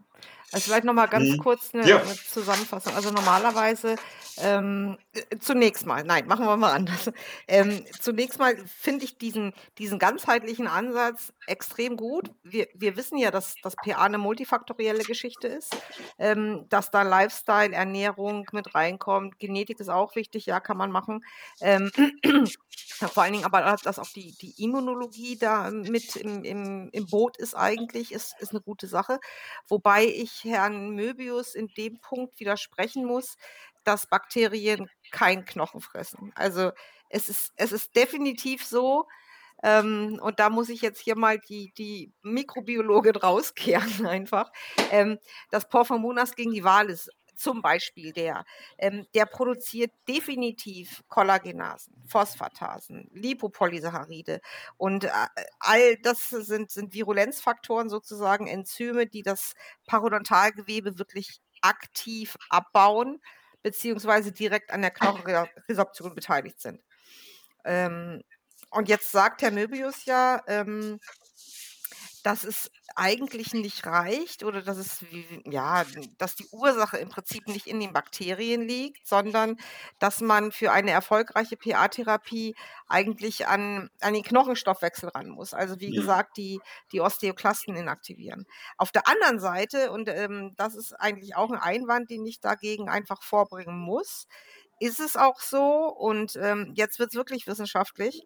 [0.52, 1.38] Also vielleicht nochmal ganz Mhm.
[1.38, 2.00] kurz eine, Ja.
[2.02, 2.94] eine Zusammenfassung.
[2.94, 3.96] Also normalerweise,
[4.38, 7.10] ähm, äh, zunächst mal, nein, machen wir mal anders.
[7.48, 12.30] Ähm, zunächst mal finde ich diesen, diesen ganzheitlichen Ansatz extrem gut.
[12.42, 15.76] Wir, wir wissen ja, dass das PA eine multifaktorielle Geschichte ist,
[16.18, 19.38] ähm, dass da Lifestyle, Ernährung mit reinkommt.
[19.38, 21.24] Genetik ist auch wichtig, ja, kann man machen.
[21.60, 21.90] Ähm,
[23.12, 27.06] vor allen Dingen aber, dass- dass auch die, die Immunologie da mit im, im, im
[27.06, 29.18] Boot ist eigentlich, ist, ist eine gute Sache.
[29.68, 33.36] Wobei ich Herrn Möbius in dem Punkt widersprechen muss,
[33.84, 36.32] dass Bakterien kein Knochen fressen.
[36.34, 36.72] Also
[37.08, 39.06] es ist, es ist definitiv so,
[39.62, 44.50] ähm, und da muss ich jetzt hier mal die, die Mikrobiologin rauskehren einfach,
[44.90, 45.18] ähm,
[45.50, 47.10] dass Porphyromonas gegen die Wahl ist.
[47.34, 48.44] Zum Beispiel der,
[48.78, 54.40] ähm, der produziert definitiv Kollagenasen, Phosphatasen, Lipopolysaccharide
[54.76, 55.10] und äh,
[55.58, 59.54] all das sind, sind Virulenzfaktoren sozusagen, Enzyme, die das
[59.86, 63.20] Parodontalgewebe wirklich aktiv abbauen,
[63.62, 66.80] beziehungsweise direkt an der Knochenresorption beteiligt sind.
[67.64, 68.22] Ähm,
[68.70, 70.98] und jetzt sagt Herr Möbius ja, ähm,
[72.22, 75.04] dass es eigentlich nicht reicht oder dass es
[75.44, 75.84] ja,
[76.18, 79.56] dass die Ursache im Prinzip nicht in den Bakterien liegt, sondern
[79.98, 82.54] dass man für eine erfolgreiche PA-Therapie
[82.88, 85.54] eigentlich an, an den Knochenstoffwechsel ran muss.
[85.54, 85.92] Also wie Ja.
[85.92, 88.44] gesagt, die, die Osteoklasten inaktivieren.
[88.76, 92.88] Auf der anderen Seite, und ähm, das ist eigentlich auch ein Einwand, den ich dagegen
[92.88, 94.26] einfach vorbringen muss,
[94.78, 98.22] ist es auch so, und ähm, jetzt wird es wirklich wissenschaftlich,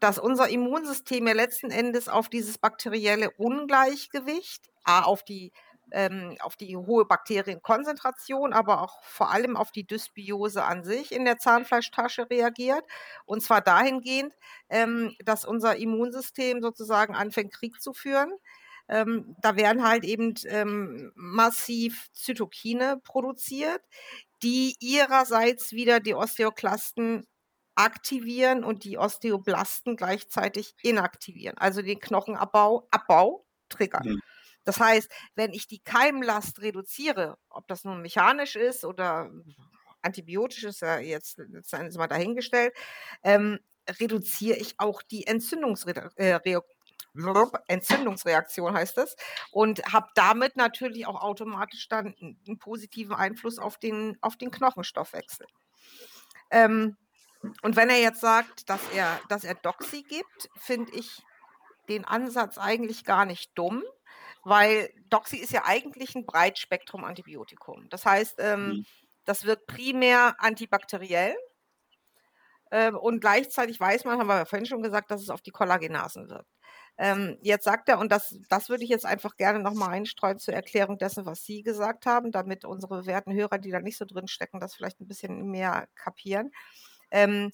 [0.00, 5.52] dass unser Immunsystem ja letzten Endes auf dieses bakterielle Ungleichgewicht, A, auf die
[5.92, 11.24] ähm, auf die hohe Bakterienkonzentration, aber auch vor allem auf die Dysbiose an sich in
[11.24, 12.84] der Zahnfleischtasche reagiert.
[13.24, 14.34] Und zwar dahingehend,
[14.68, 18.32] ähm, dass unser Immunsystem sozusagen anfängt, Krieg zu führen.
[18.88, 20.34] Ähm, da werden halt eben
[21.14, 23.80] massiv Zytokine produziert,
[24.42, 27.26] die ihrerseits wieder die Osteoklasten
[27.78, 34.06] aktivieren und die Osteoblasten gleichzeitig inaktivieren, also den Knochenabbau Abbau triggern.
[34.08, 34.22] Mhm.
[34.64, 39.30] Das heißt, wenn ich die Keimlast reduziere, ob das nun mechanisch ist oder
[40.02, 42.74] antibiotisch ist ja jetzt letztendlich mal dahingestellt,
[43.22, 43.60] ähm,
[44.00, 46.60] reduziere ich auch die Entzündungsre äh,
[47.68, 49.16] Entzündungsreaktion heißt es
[49.50, 55.46] und habe damit natürlich auch automatisch dann einen positiven Einfluss auf den, auf den Knochenstoffwechsel.
[56.50, 56.96] Ähm,
[57.62, 61.22] und wenn er jetzt sagt, dass er, dass er Doxy gibt, finde ich
[61.88, 63.82] den Ansatz eigentlich gar nicht dumm,
[64.44, 67.88] weil Doxy ist ja eigentlich ein Breitspektrum-Antibiotikum.
[67.90, 68.86] Das heißt, ähm, mhm.
[69.24, 71.36] das wirkt primär antibakteriell.
[72.70, 75.50] Ähm, und gleichzeitig weiß man, haben wir ja vorhin schon gesagt, dass es auf die
[75.50, 76.50] Kollagenasen wirkt.
[76.98, 80.54] Ähm, jetzt sagt er, und das, das würde ich jetzt einfach gerne nochmal einstreuen zur
[80.54, 84.26] Erklärung dessen, was Sie gesagt haben, damit unsere werten Hörer, die da nicht so drin
[84.26, 86.50] stecken, das vielleicht ein bisschen mehr kapieren.
[87.10, 87.52] Ähm,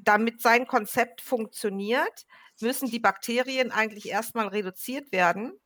[0.00, 2.26] damit sein Konzept funktioniert,
[2.60, 5.58] müssen die Bakterien eigentlich erstmal reduziert werden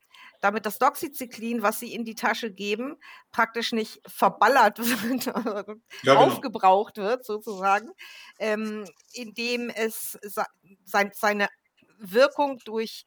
[0.44, 2.96] damit das Doxycyclin, was sie in die Tasche geben,
[3.32, 5.62] praktisch nicht verballert wird, ja,
[6.02, 6.16] genau.
[6.16, 7.90] aufgebraucht wird sozusagen,
[8.38, 10.18] ähm, indem es
[10.84, 11.48] sein, seine
[11.98, 13.06] Wirkung durch,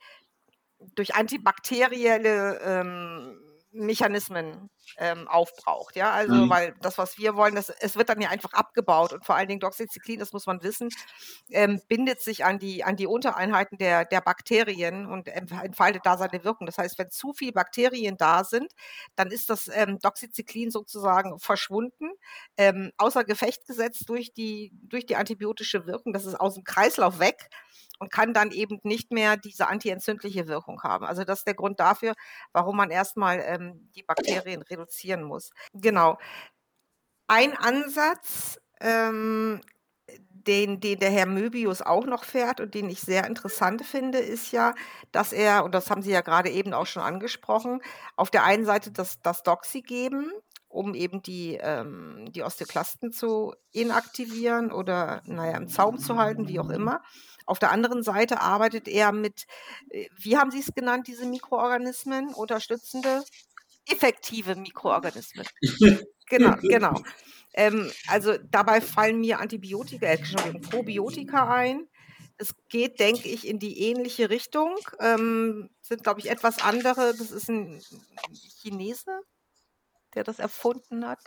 [0.95, 3.39] durch antibakterielle ähm,
[3.71, 5.95] Mechanismen ähm, aufbraucht.
[5.95, 6.49] Ja, also, mhm.
[6.49, 9.47] weil das, was wir wollen, das, es wird dann ja einfach abgebaut und vor allen
[9.47, 10.89] Dingen Doxycyclin, das muss man wissen,
[11.49, 16.43] ähm, bindet sich an die, an die Untereinheiten der, der Bakterien und entfaltet da seine
[16.43, 16.65] Wirkung.
[16.65, 18.71] Das heißt, wenn zu viele Bakterien da sind,
[19.15, 22.11] dann ist das ähm, Doxycyclin sozusagen verschwunden,
[22.57, 26.13] ähm, außer Gefecht gesetzt durch die, durch die antibiotische Wirkung.
[26.13, 27.49] Das ist aus dem Kreislauf weg
[27.99, 31.05] und kann dann eben nicht mehr diese antientzündliche Wirkung haben.
[31.05, 32.13] Also das ist der Grund dafür,
[32.53, 35.51] warum man erstmal ähm, die Bakterien reduzieren muss.
[35.73, 36.17] Genau.
[37.27, 39.61] Ein Ansatz, ähm,
[40.47, 44.51] den, den der Herr Möbius auch noch fährt und den ich sehr interessant finde, ist
[44.51, 44.73] ja,
[45.11, 47.81] dass er, und das haben Sie ja gerade eben auch schon angesprochen,
[48.15, 50.31] auf der einen Seite das, das Doxy geben,
[50.77, 56.59] um eben die, ähm, die Osteoklasten zu inaktivieren oder, naja, im Zaum zu halten, wie
[56.59, 57.01] auch immer.
[57.47, 59.47] Auf der anderen Seite arbeitet er mit,
[59.89, 63.23] äh, wie haben Sie es genannt, diese Mikroorganismen, unterstützende,
[63.87, 65.47] effektive Mikroorganismen.
[66.27, 67.01] genau, genau.
[67.55, 71.87] Ähm, also dabei fallen mir Antibiotika, äh, Probiotika ein.
[72.37, 74.75] Es geht, denke ich, in die ähnliche Richtung.
[74.99, 77.15] Ähm, sind, glaube ich, etwas andere.
[77.17, 77.81] Das ist ein
[78.61, 79.21] Chinese,
[80.17, 81.19] der das erfunden hat.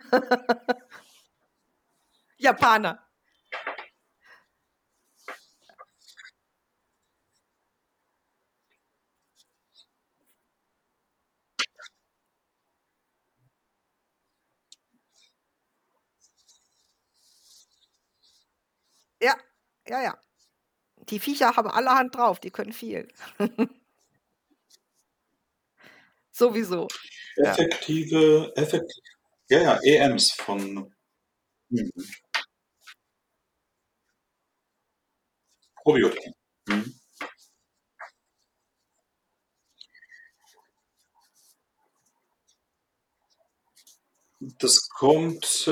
[2.38, 2.98] Japaner.
[19.20, 19.34] Ja,
[19.88, 20.18] ja, ja.
[21.10, 23.08] Die Viecher haben allerhand drauf, die können viel.
[26.32, 26.88] Sowieso.
[27.36, 27.52] Ja.
[27.52, 29.02] Effektive, effektiv,
[29.48, 30.92] ja, ja, EMs von
[31.68, 31.92] mhm.
[35.82, 36.30] Probiotika.
[36.68, 36.94] Mhm.
[44.58, 45.70] Das kommt,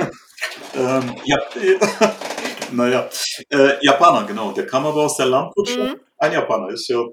[0.74, 1.38] ähm, ja,
[2.72, 3.10] naja,
[3.50, 4.52] äh, Japaner, genau.
[4.52, 5.94] Der kam aber aus der Landwirtschaft.
[5.94, 6.00] Mhm.
[6.16, 7.04] Ein Japaner ist ja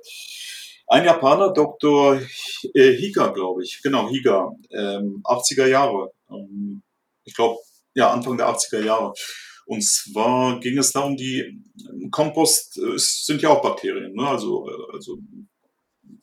[0.87, 2.21] ein Japaner, Dr.
[2.73, 3.81] Äh, Higa, glaube ich.
[3.81, 4.51] Genau, Higa.
[4.71, 6.11] Ähm, 80er Jahre.
[6.29, 6.83] Ähm,
[7.23, 7.59] ich glaube,
[7.93, 9.13] ja, Anfang der 80er Jahre.
[9.65, 11.59] Und zwar ging es darum, die
[12.11, 14.27] Kompost äh, sind ja auch Bakterien, ne?
[14.27, 15.17] also, äh, also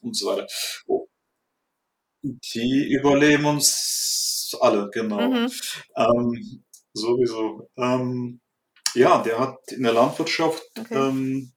[0.01, 0.47] und so weiter.
[0.87, 1.09] Oh.
[2.23, 5.29] Die überleben uns alle, genau.
[5.29, 5.51] Mhm.
[5.97, 7.69] Ähm, sowieso.
[7.77, 8.41] Ähm,
[8.95, 10.95] ja, der hat in der Landwirtschaft okay.
[10.95, 11.52] ähm,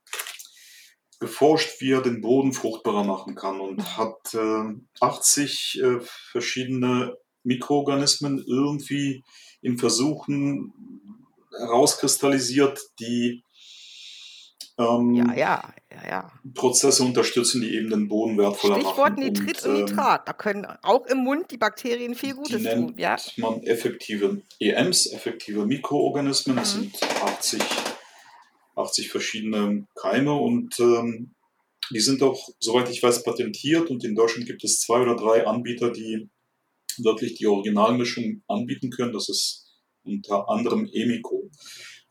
[1.19, 5.99] geforscht, wie er den Boden fruchtbarer machen kann und hat äh, 80 äh,
[6.31, 9.23] verschiedene Mikroorganismen irgendwie
[9.61, 10.73] in Versuchen
[11.57, 13.43] herauskristallisiert, die
[14.77, 16.31] ähm, Ja, ja, ja, ja.
[16.53, 19.19] Prozesse unterstützen, die eben den Boden wertvoller Stichwort machen.
[19.23, 20.27] Nitrit Und und ähm, Nitrat.
[20.27, 23.15] Da können auch im Mund die Bakterien viel die Gutes tun, nennt ja?
[23.37, 26.57] man effektive EMs, effektive Mikroorganismen.
[26.57, 26.81] Das Mhm.
[26.91, 27.61] sind 80,
[28.75, 31.35] 80 verschiedene Keime und ähm,
[31.91, 35.45] die sind auch, soweit ich weiß, patentiert und in Deutschland gibt es zwei oder drei
[35.45, 36.29] Anbieter, die
[36.97, 39.13] wirklich die Originalmischung anbieten können.
[39.13, 39.65] Das ist
[40.03, 41.49] unter anderem Emiko.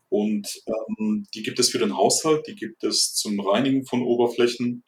[0.08, 4.84] Und ähm, die gibt es für den Haushalt, die gibt es zum Reinigen von Oberflächen,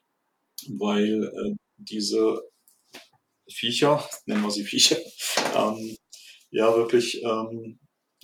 [0.69, 2.43] weil äh, diese
[3.49, 4.99] Viecher, nennen wir sie Viecher,
[5.57, 5.97] ähm,
[6.51, 7.79] ja wirklich, ähm,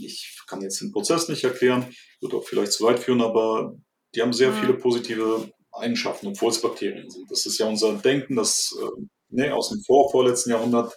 [0.04, 3.74] ich kann jetzt den Prozess nicht erklären, wird auch vielleicht zu weit führen, aber
[4.14, 4.56] die haben sehr Mhm.
[4.60, 7.30] viele positive Eigenschaften, obwohl es Bakterien sind.
[7.30, 10.94] Das ist ja unser Denken, das äh, ne, aus dem vor, vorletzten Jahrhundert.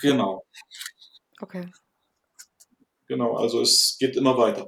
[0.00, 0.44] Genau,
[1.42, 1.66] Okay.
[3.06, 4.66] genau, also es geht immer weiter.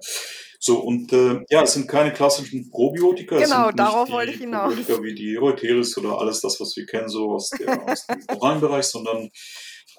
[0.59, 4.75] So, und äh, ja, es sind keine klassischen Probiotika, es Genau, darauf wollte ich hinaus.
[4.75, 8.21] Probiotika wie die Euteris oder alles das, was wir kennen, so aus, der, aus dem
[8.41, 9.31] oralen Bereich, sondern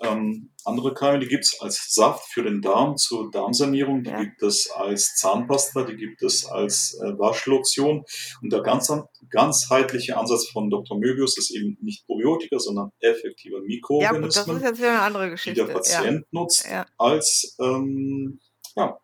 [0.04, 4.24] ähm, andere Keime, die gibt es als Saft für den Darm zur Darmsanierung, die Ja.
[4.24, 8.06] gibt es als Zahnpasta, die gibt es als äh, Waschlotion.
[8.42, 8.92] Und der ganz,
[9.30, 10.98] ganzheitliche Ansatz von Dr.
[10.98, 15.02] Möbius ist eben nicht Probiotika, sondern effektive Ja, gut, das ist Mikroorganismen, jetzt wieder eine
[15.02, 15.62] andere die der Geschichte.
[15.62, 16.86] Ja, Patient nutzt ja.
[16.98, 18.40] als ähm,
[18.76, 18.98] ja,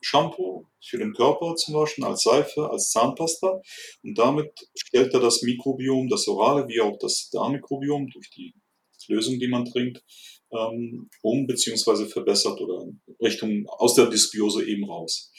[0.00, 3.60] Shampoo für den Körper zum Beispiel, als Seife, als Zahnpasta.
[4.02, 8.54] Und damit stellt er das Mikrobiom, das orale wie auch das Darmmikrobiom durch die
[9.08, 10.02] Lösung, die man trinkt,
[10.52, 12.86] ähm, um beziehungsweise verbessert oder
[13.22, 15.32] Richtung aus der Dysbiose eben raus.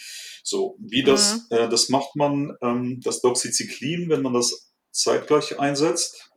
[0.43, 1.57] So, wie das, Mhm.
[1.57, 6.29] äh, das macht man, ähm, das Doxycyclin, wenn man das zeitgleich einsetzt,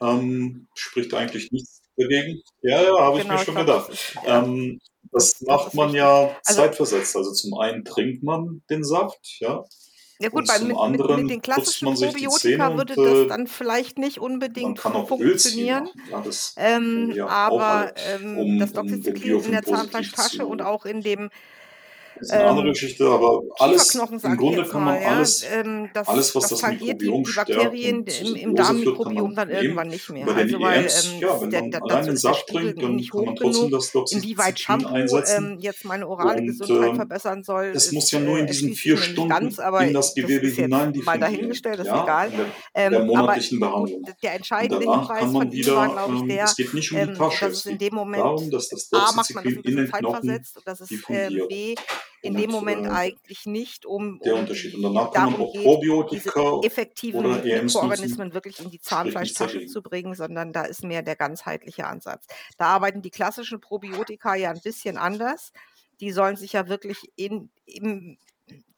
[0.00, 2.42] ähm, spricht eigentlich nichts dagegen.
[2.62, 3.88] Ja, ja, habe ich Genau, mir ich schon glaube, gedacht.
[3.90, 7.16] das ist, ja, Ähm, das, macht man ja Also, zeitversetzt.
[7.16, 9.64] Also zum einen trinkt man den Saft, ja,
[10.20, 13.98] ja gut, bei, mit, mit, mit den klassischen Probiotika und würde das äh, dann vielleicht
[13.98, 15.88] nicht unbedingt funktionieren.
[16.10, 20.62] Ja, das Ähm, ja aber ähm, um, das um Doxycyclin in Biofilm der Zahnfleischtasche und
[20.62, 21.30] auch in dem
[22.20, 25.88] ist eine andere ähm, Geschichte, aber alles, im Grunde kann man mal, ja, alles, ähm,
[25.94, 29.60] das, alles, was das das die, Mikrobiom die stärkt Bakterien im, im Darmmikrobiom dann nehmen.
[29.62, 30.26] irgendwann nicht mehr.
[30.26, 32.96] bei den Also weil EMs, ähm, ja, wenn der, man allein den Saft trinkt, dann
[32.96, 35.52] nicht kann man trotzdem das Inwieweit Doxycyclin Shampoo einsetzen.
[35.52, 38.46] ähm, jetzt meine orale Und Gesundheit äh, verbessern soll, es muss ja nur äh, in
[38.46, 41.78] diesen erschließt sich vier ganz, Stunden aber in das das Gewebe hinein mal diffundieren, dahingestellt,
[41.78, 42.30] das ist egal.
[42.90, 44.06] der, monatlichen Behandlung.
[44.22, 46.98] der entscheidende Hinweis von man ihm war, wieder, glaube ich, der, es geht nicht um
[46.98, 49.64] die Tasche, dass es geht dem Moment, darum, dass das A, macht man das Doxycyclin
[49.64, 50.40] in den Knochen
[50.88, 51.80] diffundiert.
[52.28, 54.74] In dem Moment äh, eigentlich nicht um, der um Unterschied.
[54.74, 59.82] Und danach kann man auch Probiotika oder effektiven nutzen, Mikroorganismen wirklich in die Zahnfleischtasche zu
[59.82, 62.26] bringen, sondern da ist mehr der ganzheitliche Ansatz.
[62.56, 65.52] Da arbeiten die klassischen Probiotika ja ein bisschen anders.
[66.00, 68.18] Die sollen sich ja wirklich in, im,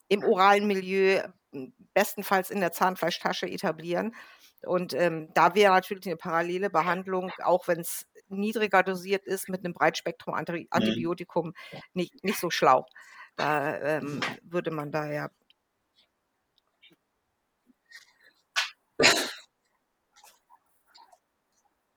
[0.07, 1.21] im oralen Milieu
[1.53, 4.15] m, bestenfalls in der Zahnfleischtasche etablieren.
[4.63, 9.59] Und ähm, da wäre natürlich eine parallele Behandlung, auch wenn es niedriger dosiert ist, mit
[9.59, 9.77] einem Mhm.
[9.77, 11.53] Breitspektrum-Antibiotikum
[11.93, 12.85] nicht, nicht so schlau.
[13.35, 15.29] Da ähm, würde man da ja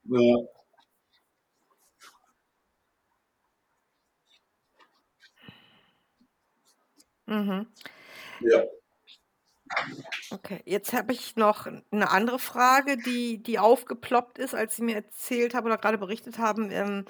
[0.04, 0.36] Ja,
[7.26, 7.66] Mhm.
[8.40, 8.64] ja.
[10.30, 14.96] Okay, jetzt habe ich noch eine andere Frage, die die aufgeploppt ist, als Sie mir
[14.96, 17.04] erzählt haben oder gerade berichtet haben, ähm,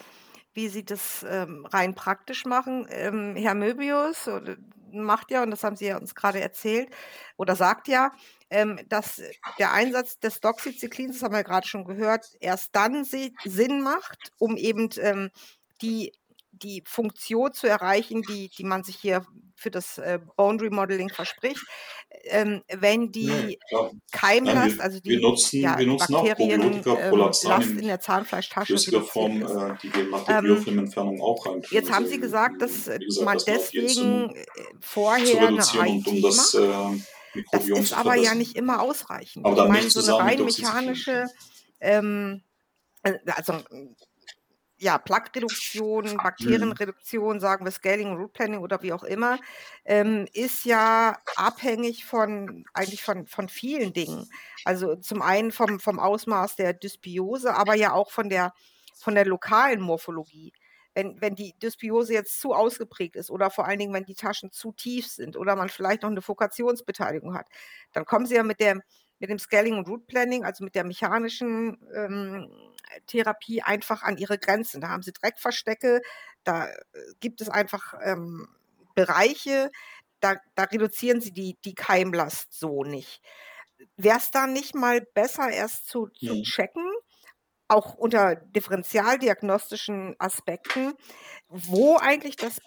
[0.54, 2.86] wie Sie das, ähm, rein praktisch machen.
[2.90, 4.28] Ähm, Herr Möbius
[4.92, 6.88] macht ja, und das haben Sie ja uns gerade erzählt
[7.36, 8.12] oder sagt ja,
[8.50, 9.20] ähm, dass
[9.58, 13.82] der Einsatz des Doxycyclins, das haben wir ja grade schon gehört, erst dann si Sinn
[13.82, 15.30] macht, um eben, ähm,
[15.82, 16.12] die
[16.62, 21.66] die Funktion zu erreichen, die die man sich hier für das, äh, Bone Remodeling verspricht,
[22.24, 23.60] ähm, wenn Ja, die.
[24.44, 27.76] Nein, Keimlast, wir, also wir die nutzen, ja, wir nutzen auch Bakterien, Probiotika, ähm, Last
[27.76, 29.54] in der Zahnfleischtasche flüssiger Form, ist.
[29.72, 31.64] äh, die wir nach der Ähm, Biofilmentfernung auch reintun.
[31.70, 34.44] jetzt haben Also Sie gesagt, dass, äh, gesagt, man Entzündung deswegen, äh,
[34.80, 36.98] vorher 'ne reduzieren und um das äh,
[37.50, 39.50] Das ist aber ja nicht immer ausreichend.
[39.50, 41.30] Aber Ich meine, so 'ne mit rein mechanische,
[41.80, 42.42] ähm,
[43.04, 43.54] äh, also,
[44.84, 46.78] ja, Plaque-Reduktion, Mhm.
[46.78, 49.40] Bakterienreduktion, sagen wir Scaling, Root Planning oder wie auch immer,
[49.84, 54.28] ähm, ist ja abhängig von eigentlich von von vielen Dingen.
[54.64, 58.52] Also, zum einen vom vom Ausmaß der Dysbiose, aber ja auch von der
[58.98, 60.52] von der lokalen Morphologie.
[60.94, 64.52] Wenn wenn die Dysbiose jetzt zu ausgeprägt ist oder vor allen Dingen, wenn die Taschen
[64.52, 67.48] zu tief sind oder man vielleicht noch 'ne Fokationsbeteiligung hat,
[67.92, 68.80] dann kommen Sie ja mit der
[69.24, 72.50] mit dem Scaling und Root Planning, also mit der mechanischen, ähm,
[73.06, 74.80] Therapie einfach an Ihre Grenzen.
[74.80, 76.00] Da haben Sie Dreckverstecke,
[76.44, 76.74] da, äh,
[77.20, 78.48] gibt es einfach, ähm,
[78.94, 79.70] Bereiche,
[80.20, 83.20] da, da reduzieren sie die, die Keimlast so nicht.
[83.96, 86.42] Wäre es da nicht mal besser, erst zu, zu Mhm.
[86.42, 86.84] checken,
[87.68, 90.94] auch unter differentialdiagnostischen Aspekten,
[91.48, 92.60] wo eigentlich das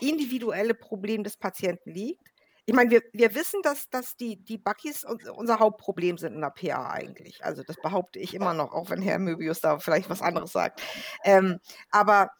[0.00, 2.29] individuelle Problem des Patienten liegt?
[2.66, 4.58] Ich meine, wir, wir wissen, dass, dass die, die
[5.04, 7.44] uns- unser Hauptproblem sind in der PA eigentlich.
[7.44, 10.82] Also das behaupte ich immer noch, auch wenn Herr Möbius da vielleicht was anderes sagt.
[11.24, 11.58] Ähm,
[11.90, 12.30] aber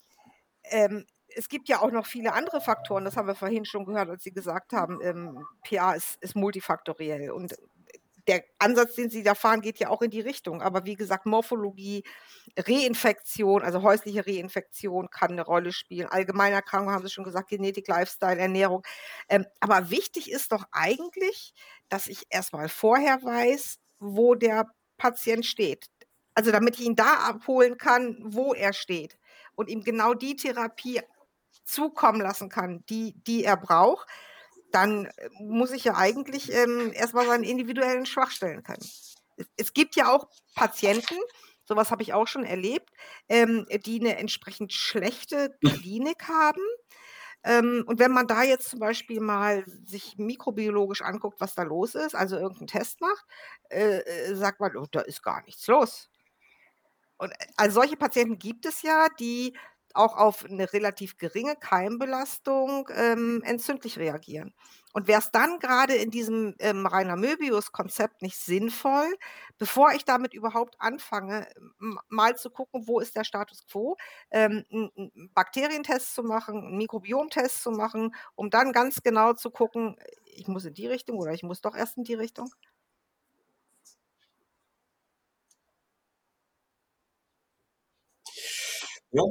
[0.64, 1.06] ähm,
[1.36, 4.24] es gibt ja auch noch viele andere Faktoren, das haben wir vorhin schon gehört, als
[4.24, 7.30] Sie gesagt haben, ähm, PA ist, ist multifaktoriell.
[7.30, 7.54] Und
[8.30, 10.62] der Ansatz, den Sie da fahren, geht ja auch in die Richtung.
[10.62, 12.04] Aber wie gesagt, Morphologie,
[12.56, 16.08] Reinfektion, also häusliche Reinfektion kann eine Rolle spielen.
[16.08, 18.84] Allgemeinerkrankungen haben Sie schon gesagt, Genetik, Lifestyle, Ernährung.
[19.28, 21.54] Ähm, aber wichtig ist doch eigentlich,
[21.88, 25.86] dass ich erstmal vorher weiß, wo der Patient steht.
[26.34, 29.18] Also damit ich ihn da abholen kann, wo er steht
[29.56, 31.00] und ihm genau die Therapie
[31.64, 34.08] zukommen lassen kann, die, die er braucht,
[34.72, 38.82] dann äh, muss ich ja eigentlich ähm, erstmal seine individuellen Schwachstellen können.
[39.36, 41.16] Es, es gibt ja auch Patienten,
[41.64, 42.90] sowas habe ich auch schon erlebt,
[43.28, 46.62] ähm, die eine entsprechend schlechte Klinik haben.
[47.42, 51.94] Ähm, und wenn man da jetzt zum Beispiel mal sich mikrobiologisch anguckt, was da los
[51.94, 53.24] ist, also irgendeinen Test macht,
[53.70, 56.10] äh, äh, sagt man, oh, da ist gar nichts los.
[57.16, 59.56] Und äh, also solche Patienten gibt es ja, die
[59.94, 64.54] auch auf eine relativ geringe Keimbelastung ähm, entzündlich reagieren.
[64.92, 69.06] Und wäre es dann gerade in diesem ähm, Rainer Möbius-Konzept nicht sinnvoll,
[69.58, 71.46] bevor ich damit überhaupt anfange,
[72.08, 73.96] mal zu gucken, wo ist der Status quo,
[74.32, 79.96] ähm, einen Bakterientest zu machen, einen Mikrobiomtest zu machen, um dann ganz genau zu gucken,
[80.24, 82.50] ich muss in die Richtung oder ich muss doch erst in die Richtung?
[89.12, 89.22] Ja,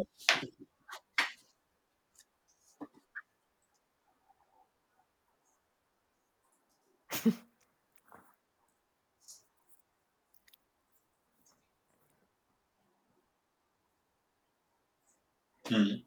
[15.69, 16.03] mhm.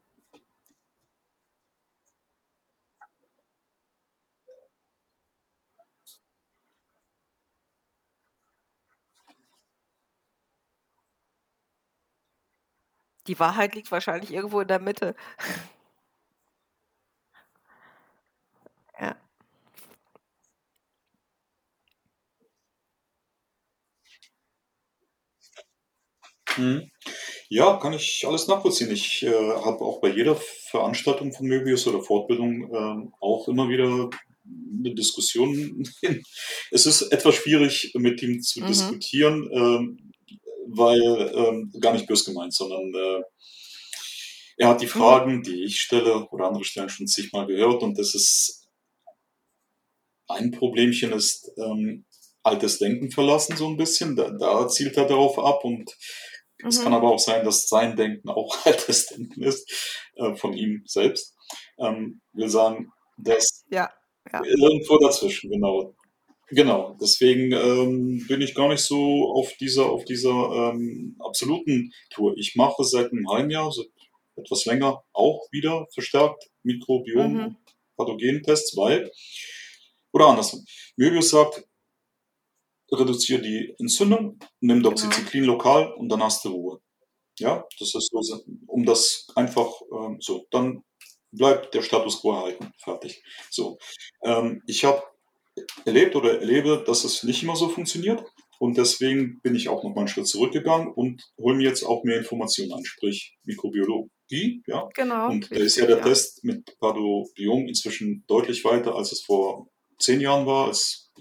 [13.27, 15.13] Die Wahrheit liegt wahrscheinlich irgendwo in der Mitte.
[18.99, 19.17] Ja.
[26.57, 26.89] Mhm.
[27.53, 28.89] Ja, kann ich alles nachvollziehen.
[28.91, 34.09] Ich äh, habe auch bei jeder Veranstaltung von Möbius oder Fortbildung ähm, auch immer wieder
[34.79, 35.87] eine Diskussion.
[36.71, 38.67] es ist etwas schwierig, mit ihm zu Mhm.
[38.67, 40.11] diskutieren, ähm,
[40.67, 43.21] weil ähm, gar nicht bös gemeint, sondern äh,
[44.57, 44.89] er hat die Mhm.
[44.89, 48.67] Fragen, die ich stelle oder andere stellen, schon zigmal gehört und das ist
[50.27, 52.05] ein Problemchen ist ähm,
[52.43, 54.15] altes Denken verlassen so ein bisschen.
[54.15, 55.91] Da, da zielt er darauf ab und
[56.65, 56.97] es kann Mhm.
[56.97, 59.69] aber auch sein, dass sein Denken auch altes Denken ist
[60.15, 61.35] äh, von ihm selbst.
[61.79, 63.91] Ähm, will sagen, dass Ja,
[64.31, 64.41] ja.
[64.43, 65.95] irgendwo dazwischen, genau.
[66.49, 72.35] Genau, deswegen ähm, bin ich gar nicht so auf dieser, auf dieser ähm, absoluten Tour.
[72.37, 73.87] Ich mache seit einem halben Jahr, seit
[74.35, 77.43] etwas länger, auch wieder verstärkt Mikrobiom- Mhm.
[77.45, 77.57] und
[77.97, 79.11] Pathogentests, weil,
[80.11, 80.63] oder andersrum,
[80.95, 81.63] Möbius sagt,
[82.93, 84.89] reduziere die Entzündung, nimm Genau.
[84.89, 86.79] Doxycyclin lokal und dann hast du Ruhe.
[87.39, 90.83] Ja, das ist so, um das einfach ähm, so, dann
[91.31, 92.71] bleibt der Status quo erhalten.
[92.77, 93.23] Fertig.
[93.49, 93.77] So.
[94.23, 95.01] Ähm, ich habe
[95.85, 98.23] erlebt oder erlebe, dass es nicht immer so funktioniert.
[98.59, 102.03] Und deswegen bin ich auch noch mal einen Schritt zurückgegangen und hole mir jetzt auch
[102.03, 104.63] mehr Informationen an, sprich Mikrobiologie.
[104.67, 104.87] Ja.
[104.93, 106.03] Genau, Und da ist ja der ja.
[106.03, 109.67] Test mit Padobiom inzwischen deutlich weiter, als es vor
[109.99, 110.69] zehn Jahren war.
[110.69, 111.11] Es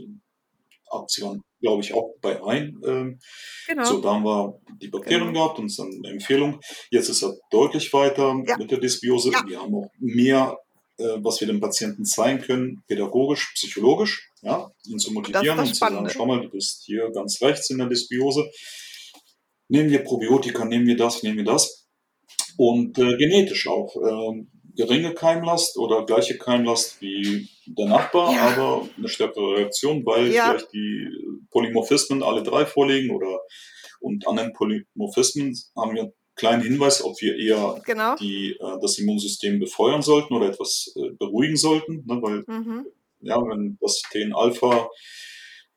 [0.93, 2.81] Waren, glaube ich, auch bei ein.
[2.87, 3.19] Ähm,
[3.67, 3.85] Genau.
[3.85, 5.45] so, da haben wir die Bakterien Genau.
[5.47, 6.61] gehabt und dann eine Empfehlung.
[6.91, 8.57] Jetzt ist er deutlich weiter Ja.
[8.59, 9.31] mit der Dysbiose.
[9.33, 9.43] Ja.
[9.47, 10.59] Wir haben auch mehr,
[10.99, 15.75] äh, was wir dem Patienten zeigen können, pädagogisch, psychologisch, ja, ihn zu motivieren und zu
[15.75, 18.51] sagen, schau mal, du bist hier ganz rechts in der Dysbiose.
[19.69, 21.89] Nehmen wir Probiotika, nehmen wir das, nehmen wir das.
[22.59, 23.97] Und äh, genetisch auch.
[23.97, 28.49] ähm, geringe Keimlast oder gleiche Keimlast wie der Nachbar, Ja.
[28.49, 30.51] aber eine stärkere Reaktion, weil Ja.
[30.51, 31.09] vielleicht die
[31.51, 33.41] Polymorphismen alle drei vorliegen oder
[34.01, 38.17] und an den Polymorphismen haben wir einen kleinen Hinweis, ob wir eher Genau.
[38.17, 42.87] die, äh, das Immunsystem befeuern sollten oder etwas äh, beruhigen sollten, ne, weil Mhm.
[43.21, 44.89] ja, wenn das TN-Alpha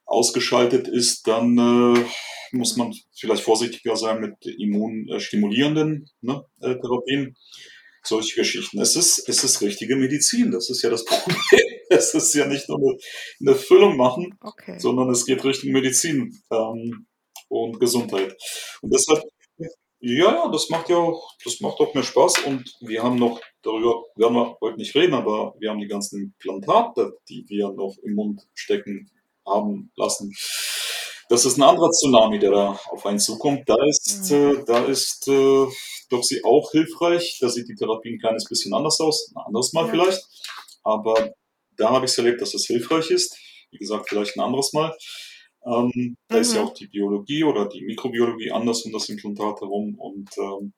[0.06, 2.04] ausgeschaltet ist, dann äh,
[2.52, 7.36] muss man vielleicht vorsichtiger sein mit immunstimulierenden ne, äh, Therapien.
[8.06, 8.80] Solche Geschichten.
[8.80, 11.36] Es ist, es ist richtige Medizin, das ist ja das Problem.
[11.88, 12.96] Es ist ja nicht nur eine,
[13.40, 14.76] eine Füllung machen, Okay.
[14.80, 17.06] sondern es geht Richtung Medizin ähm,
[17.48, 18.36] und Gesundheit.
[18.82, 19.22] Und deshalb,
[19.56, 19.68] ja,
[20.00, 22.40] ja, das macht ja auch, das macht auch mehr Spaß.
[22.40, 26.22] Und wir haben noch, darüber werden wir heute nicht reden, aber wir haben die ganzen
[26.22, 29.08] Implantate, die wir noch im Mund stecken
[29.46, 30.34] haben lassen.
[31.28, 33.68] Das ist ein anderer Tsunami, der da auf einen zukommt.
[33.68, 34.36] Da ist, Mhm.
[34.36, 35.66] äh, da ist äh,
[36.08, 37.38] Doxy auch hilfreich.
[37.40, 39.90] Da sieht die Therapie ein kleines bisschen anders aus, ein anderes Mal Ja.
[39.90, 40.22] vielleicht.
[40.84, 41.32] Aber
[41.76, 43.36] da habe ich es erlebt, dass es hilfreich ist.
[43.70, 44.96] Wie gesagt, vielleicht ein anderes Mal.
[45.66, 46.68] Ähm, da ist ja Mhm.
[46.68, 49.96] auch die Biologie oder die Mikrobiologie anders um das Implantat herum.
[49.98, 50.72] Und ähm,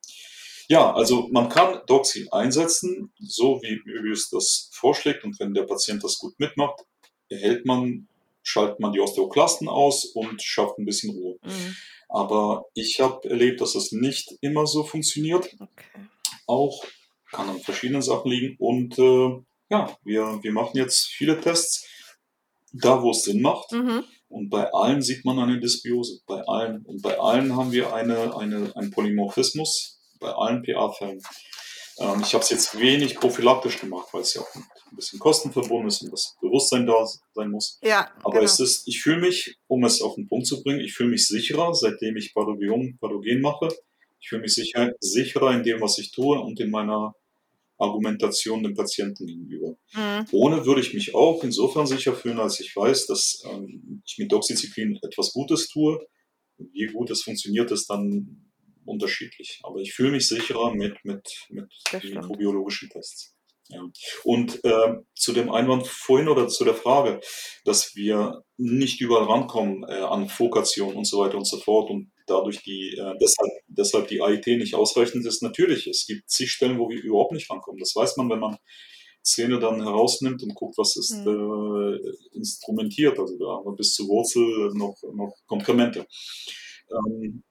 [0.69, 5.25] ja, also man kann Doxy einsetzen, so wie Möbius das vorschlägt.
[5.25, 6.81] Und wenn der Patient das gut mitmacht,
[7.29, 8.09] erhält man,
[8.49, 11.37] schaltet man die Osteoklasten aus und schafft ein bisschen Ruhe.
[11.45, 11.77] Mhm.
[12.09, 15.53] Aber ich habe erlebt, dass das nicht immer so funktioniert.
[15.61, 16.09] Okay.
[16.47, 16.83] Auch
[17.31, 18.57] kann an verschiedenen Sachen liegen.
[18.59, 19.31] Und äh,
[19.69, 21.87] ja, wir, wir machen jetzt viele Tests,
[22.73, 23.73] da wo es Sinn macht.
[23.73, 24.05] Mhm.
[24.29, 26.21] Und bei allen sieht man eine Dysbiose.
[26.27, 26.87] Bei allen.
[26.87, 30.01] Und bei allen haben wir eine, eine, einen Polymorphismus.
[30.21, 31.21] Bei allen PA-Fällen.
[32.01, 35.19] Ähm, ich habe es jetzt wenig prophylaktisch gemacht, weil es ja auch mit ein bisschen
[35.19, 37.79] Kosten verbunden ist und das Bewusstsein da sein muss.
[37.83, 38.45] Ja, Aber genau.
[38.45, 41.27] es ist, ich fühle mich, um es auf den Punkt zu bringen, ich fühle mich
[41.27, 43.69] sicherer, seitdem ich Pathogen, Pathogen mache.
[44.21, 47.15] Ich fühle mich sicher, sicherer in dem, was ich tue und in meiner
[47.79, 49.77] Argumentation dem Patienten gegenüber.
[49.95, 50.27] Mhm.
[50.33, 54.33] Ohne würde ich mich auch insofern sicher fühlen, als ich weiß, dass ähm, ich mit
[54.33, 56.05] Doxycyclin etwas Gutes tue.
[56.59, 58.48] Wie gut es funktioniert, ist dann
[58.89, 59.61] unterschiedlich.
[59.63, 61.73] Aber ich fühle mich sicherer mit, mit, mit
[62.03, 63.35] mikrobiologischen Tests.
[63.71, 63.83] Ja.
[64.25, 67.21] Und ähm, zu dem Einwand vorhin oder zu der Frage,
[67.65, 72.11] dass wir nicht überall rankommen äh, an Fokation und so weiter und so fort und
[72.27, 75.87] dadurch die, äh, deshalb, deshalb die AIT nicht ausreichend ist, natürlich.
[75.87, 77.79] Es gibt zig Stellen, wo wir überhaupt nicht rankommen.
[77.79, 78.57] Das weiß man, wenn man
[79.23, 81.99] Zähne dann herausnimmt und guckt, was ist Mhm.
[82.01, 83.19] äh, instrumentiert.
[83.19, 86.07] Also da haben wir bis zur Wurzel noch, noch Komplemente.
[86.91, 87.43] Ähm,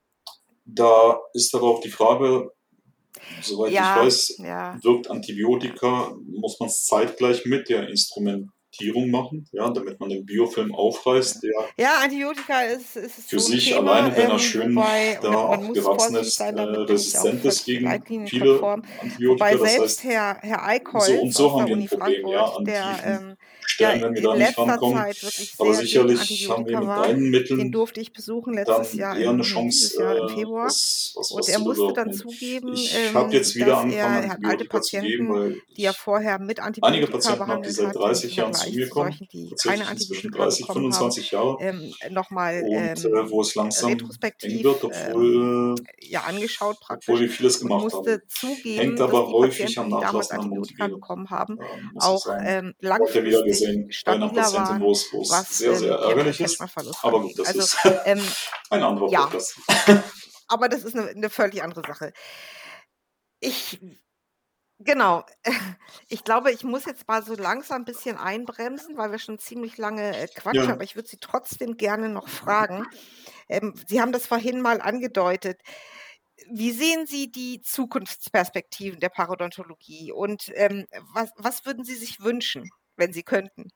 [0.68, 2.52] da ist aber auch die Frage,
[3.42, 4.78] soweit Ja, ich weiß, ja.
[4.82, 10.76] wirkt Antibiotika, muss man es zeitgleich mit der Instrumentierung machen, ja, damit man den Biofilm
[10.76, 14.76] aufreißt, der Ja, Antibiotika ist, ist für so sich Thema, alleine, wenn er ähm, schön
[14.76, 18.62] wobei da man, man muss gewachsen vorsichtig ist, sein, äh, resistent ist gegen viele.
[18.62, 18.82] Antibiotika.
[19.20, 22.60] Wobei Das selbst heißt, Herr, Herr so Eickholz und so haben wir ein Problem, ja,
[22.60, 23.38] der tiefen
[23.80, 25.04] ähm, ja wenn wir in da nicht letzter rankommen.
[25.58, 29.30] Aber sicherlich haben wir mit deinen Den Mitteln durfte ich besuchen dann letztes Jahr, eher
[29.30, 30.66] eine Chance, Jahr im äh, Februar.
[30.66, 34.40] was, was, Und er musste dann zugeben, ich habe ähm, jetzt wieder angefangen, er, hat
[34.44, 37.72] alte zu geben, Patienten, weil die er ich vorher mit einige Antibiotika Patienten habe, die
[37.72, 41.32] seit hat, im 30 Jahren zu mir kommen, solchen, keine Antibiotika 30, bekommen haben, 25
[41.32, 46.22] Jahre, ähm, nochmal und äh, ähm, wo es langsam retrospektiv wird, ähm, obwohl, äh, ja
[46.22, 48.22] angeschaut obwohl praktisch wir vieles gemacht musste haben.
[48.28, 52.74] zugeben, Hängt aber häufig an Patienten, die damals nachlassender Antibiotika bekommen haben, äh, auch ähm,
[52.80, 56.62] langfristig Patientin, waren, wo es, wo es was sehr, sehr ähm, ärgerlich ist.
[56.62, 58.22] Aber gut, das Also ist ähm,
[58.70, 59.56] ein anderer ja, Podcast.
[60.48, 62.14] aber das ist eine, eine völlig andere Sache.
[63.40, 63.80] Ich
[64.80, 65.26] Genau.
[66.10, 69.78] Ich glaube, ich muss jetzt mal so langsam ein bisschen einbremsen, weil wir schon ziemlich
[69.78, 72.86] lange äh, quatschen, Ja, aber ich würde Sie trotzdem gerne noch fragen.
[73.50, 75.60] Ähm, Sie haben das vorhin mal angedeutet.
[76.50, 82.70] Wie sehen Sie die Zukunftsperspektiven der Parodontologie und ähm, was, was würden Sie sich wünschen,
[82.98, 83.70] wenn Sie könnten?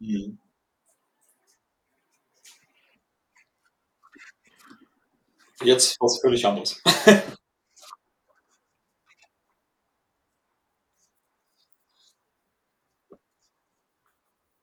[0.00, 0.47] mhm.
[5.62, 6.82] Jetzt was völlig anderes.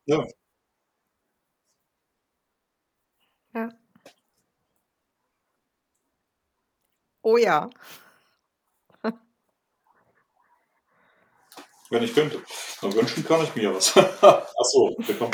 [0.08, 0.26] Ja,
[3.54, 3.70] Ja.
[7.24, 7.70] Oh ja.
[11.90, 12.42] wenn ich könnte.
[12.82, 13.94] Na, wünschen kann ich mir was.
[14.22, 15.32] Ach so, bekommen.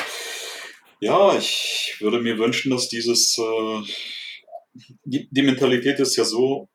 [0.99, 3.81] Ja, ich würde mir wünschen, dass dieses, äh,
[4.73, 6.69] die, Mentalität ist ja so,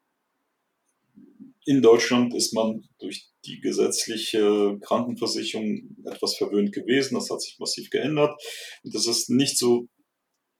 [1.64, 7.14] in Deutschland ist man durch die gesetzliche Krankenversicherung etwas verwöhnt gewesen.
[7.16, 8.40] Das hat sich massiv geändert.
[8.84, 9.88] Und es ist nicht so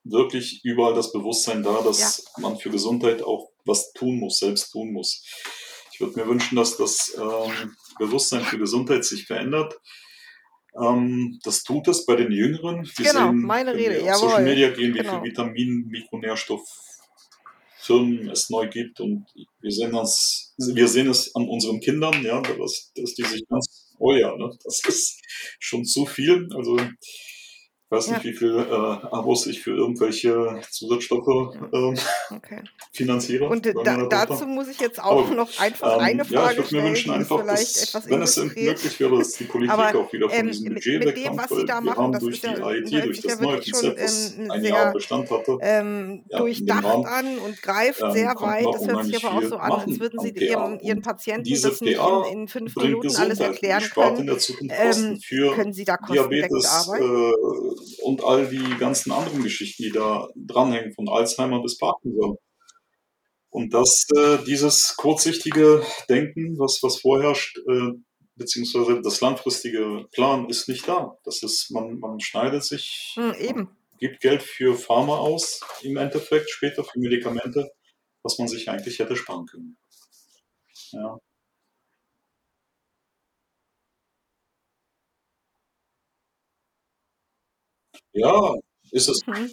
[0.03, 1.83] wirklich überall das Bewusstsein da, Ja.
[1.85, 5.25] dass man für Gesundheit auch was tun muss, selbst tun muss.
[5.93, 9.79] Ich würde mir wünschen, dass das ähm, Bewusstsein für Gesundheit sich verändert.
[10.81, 12.83] Ähm, das tut es bei den Jüngeren.
[12.83, 14.45] Die Genau, sehen, meine Rede, auf Social jawohl.
[14.45, 15.23] Media gehen, wie viel Genau.
[15.25, 15.91] Vitamin,
[17.87, 19.27] Mikronährstofffirmen es neu gibt und
[19.61, 23.95] wir sehen uns, wir sehen es an unseren Kindern, ja, dass, dass die sich ganz,
[23.99, 25.21] oh ja, ne, das ist
[25.59, 26.49] schon zu viel.
[26.55, 26.79] Also
[27.89, 28.31] ich weiß nicht, Ja.
[28.31, 31.95] wie viel äh, Abos ich für irgendwelche Zusatzstoffe ähm,
[32.35, 32.63] Okay.
[32.93, 33.49] finanziere.
[33.49, 35.37] Und äh, da, dazu muss ich jetzt Aber auch gut.
[35.37, 38.11] noch einfach Ähm, eine ja, ich Frage würde mir stellen, wünschen einfach, vielleicht dass, etwas
[38.11, 40.99] wenn es möglich wäre, dass die Politik Aber auch wieder von ähm, diesem mit, Budget
[41.05, 43.21] mit dem, wegkommt, was Sie da machen, haben das durch ist die ja, hört durch
[43.21, 47.39] das neue Konzept, ähm, was ein Jahr sehr Bestand hatte, ähm, ja, dem durchdacht an
[47.39, 48.67] und greift ähm, sehr weit.
[48.73, 50.31] Das hört sich aber auch so an, als würden Sie.
[50.31, 54.29] Ihren, Patienten das nicht in, in fünf Minuten alles erklären können.
[54.71, 55.21] Ähm,
[55.55, 57.76] können Sie da kostendeckend arbeiten?
[58.03, 62.37] Und all die ganzen anderen Geschichten, die da dranhängen, von Alzheimer bis Parkinson.
[63.51, 67.93] Und das, äh, dieses kurzsichtige Denken, was, was vorherrscht, äh,
[68.35, 71.17] beziehungsweise das langfristige Plan ist nicht da.
[71.25, 73.69] Das ist, man, man schneidet sich, Hm, man eben.
[73.99, 77.71] gibt Geld für Pharma aus, im Endeffekt später für Medikamente,
[78.23, 79.79] was man sich eigentlich hätte sparen können.
[80.93, 81.19] Ja.
[88.17, 88.55] Ja,
[88.93, 89.21] ist es.
[89.27, 89.53] Mhm.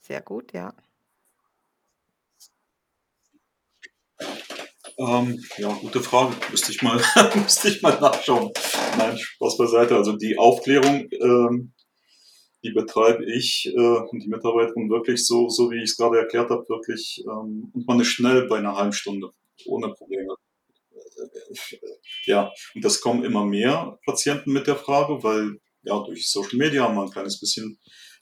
[0.00, 0.74] Sehr gut, ja.
[4.98, 6.34] Ähm, ja, gute Frage.
[6.50, 7.00] Müsste ich mal,
[7.34, 8.52] müsste ich mal nachschauen.
[8.98, 9.96] Nein, Spaß beiseite.
[9.96, 11.72] Also die Aufklärung, ähm,
[12.62, 16.50] die betreibe ich äh, und die Mitarbeiterin wirklich so, so wie ich es gerade erklärt
[16.50, 17.24] habe, wirklich.
[17.26, 19.30] Ähm, und man ist schnell bei einer halben Stunde,
[19.66, 20.34] ohne Probleme.
[20.92, 21.78] Äh,
[22.24, 26.84] Ja, und das kommen immer mehr Patienten mit der Frage, weil ja durch Social Media
[26.84, 27.78] haben wir ein kleines bisschen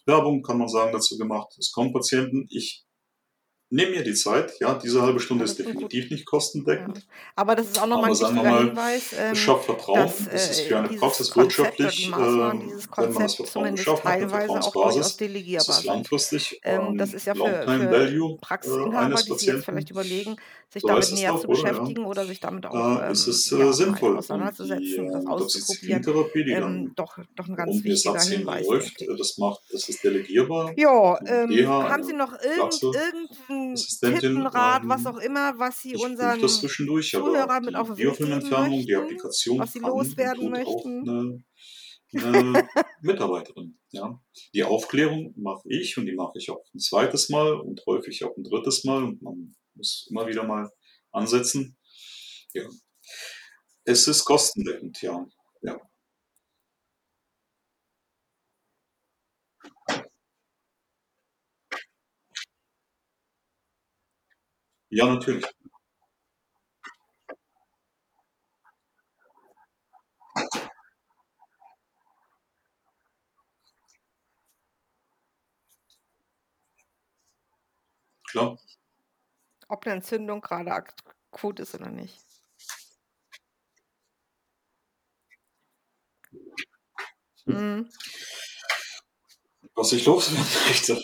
[0.06, 1.54] Werbung, kann man sagen, dazu gemacht.
[1.58, 2.46] Es kommen Patienten.
[2.50, 2.84] Ich
[3.70, 4.52] nehme mir die Zeit.
[4.60, 5.74] Ja, diese halbe Stunde Ja, ist das gut.
[5.74, 6.30] definitiv nicht Ja.
[6.30, 7.06] kostendeckend.
[7.36, 9.98] Aber das ist auch nochmal ein wichtiger Hinweis, es ähm, schafft Vertrauen.
[10.00, 13.70] dass Es ist äh, für eine Praxis wirtschaftlich, äh, dieses wenn man das Vertrauen hat,
[14.04, 15.86] eine Vertrauensbasis, ist es sind.
[15.86, 19.64] langfristig Ähm, das ähm, ist ja für, für Value äh, Praxisinhaber, eines die sich jetzt
[19.64, 19.92] vielleicht Patienten.
[19.92, 20.36] überlegen,
[20.72, 21.58] sich So damit es näher doch, zu oder?
[21.58, 21.64] Ja.
[21.64, 24.10] beschäftigen oder sich damit auch Äh, ist ähm, es ja, äh, sinnvoll.
[24.10, 26.02] Und die auseinanderzusetzen, das äh, auszuprobieren.
[26.02, 29.88] Die Ähm, dann doch, doch ein ganz eine wichtiger Hinweis, läuft, äh, das macht, das
[29.88, 30.72] ist delegierbar.
[30.76, 32.82] Ja, ähm, DEHA, haben Sie eine noch irgend,
[34.02, 38.18] irgendeinen Rat, was auch ähm, immer, was Sie unseren Zuhörern mit die auf den Weg
[38.18, 41.44] geben die Applikation was Sie loswerden auch möchten?
[43.02, 43.78] Mitarbeiterin.
[43.90, 44.20] Ja.
[44.52, 48.36] Die Aufklärung mache ich und die mache ich auch ein zweites Mal und häufig auch
[48.36, 50.70] ein drittes Mal und man muss immer wieder mal
[51.12, 51.76] ansetzen.
[52.54, 52.68] Ja.
[53.84, 55.26] Es ist kostendeckend, ja.
[55.60, 55.78] ja.
[64.90, 65.44] Ja, natürlich.
[78.30, 78.56] Klar.
[79.70, 82.18] Ob eine Entzündung gerade akut ist oder nicht.
[87.46, 87.54] Hm.
[87.54, 87.90] Mhm.
[89.76, 91.00] Was ich loswerden möchte.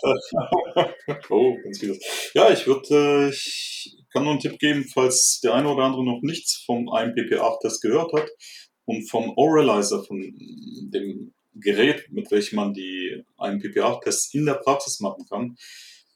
[1.31, 2.31] oh, ganz vieles.
[2.35, 6.05] Ja, ich würde, äh, ich kann nur einen Tipp geben, falls der eine oder andere
[6.05, 8.29] noch nichts vom IMPP8-Test gehört hat
[8.85, 15.25] und vom Oralizer, von dem Gerät, mit welchem man die IMPP8-Tests in der Praxis machen
[15.29, 15.57] kann,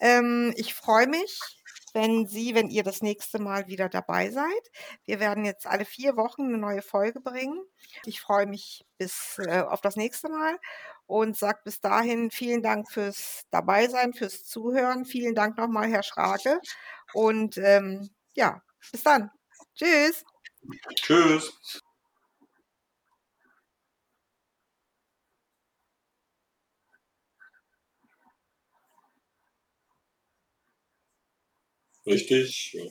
[0.00, 1.38] Ähm, ich freue mich
[1.94, 4.70] wenn Sie wenn ihr das nächste Mal wieder dabei seid.
[5.04, 7.60] Wir werden jetzt alle 4 Wochen eine neue Folge bringen.
[8.04, 10.58] Ich freue mich bis äh, auf das nächste Mal
[11.06, 15.04] und sage bis dahin vielen Dank fürs Dabeisein, fürs Zuhören.
[15.04, 16.60] Vielen Dank nochmal, Herr Schrake.
[17.12, 18.62] Und ähm, ja,
[18.92, 19.30] bis dann.
[19.74, 20.24] Tschüss.
[20.94, 21.79] Tschüss.
[32.06, 32.84] Richtig, ja.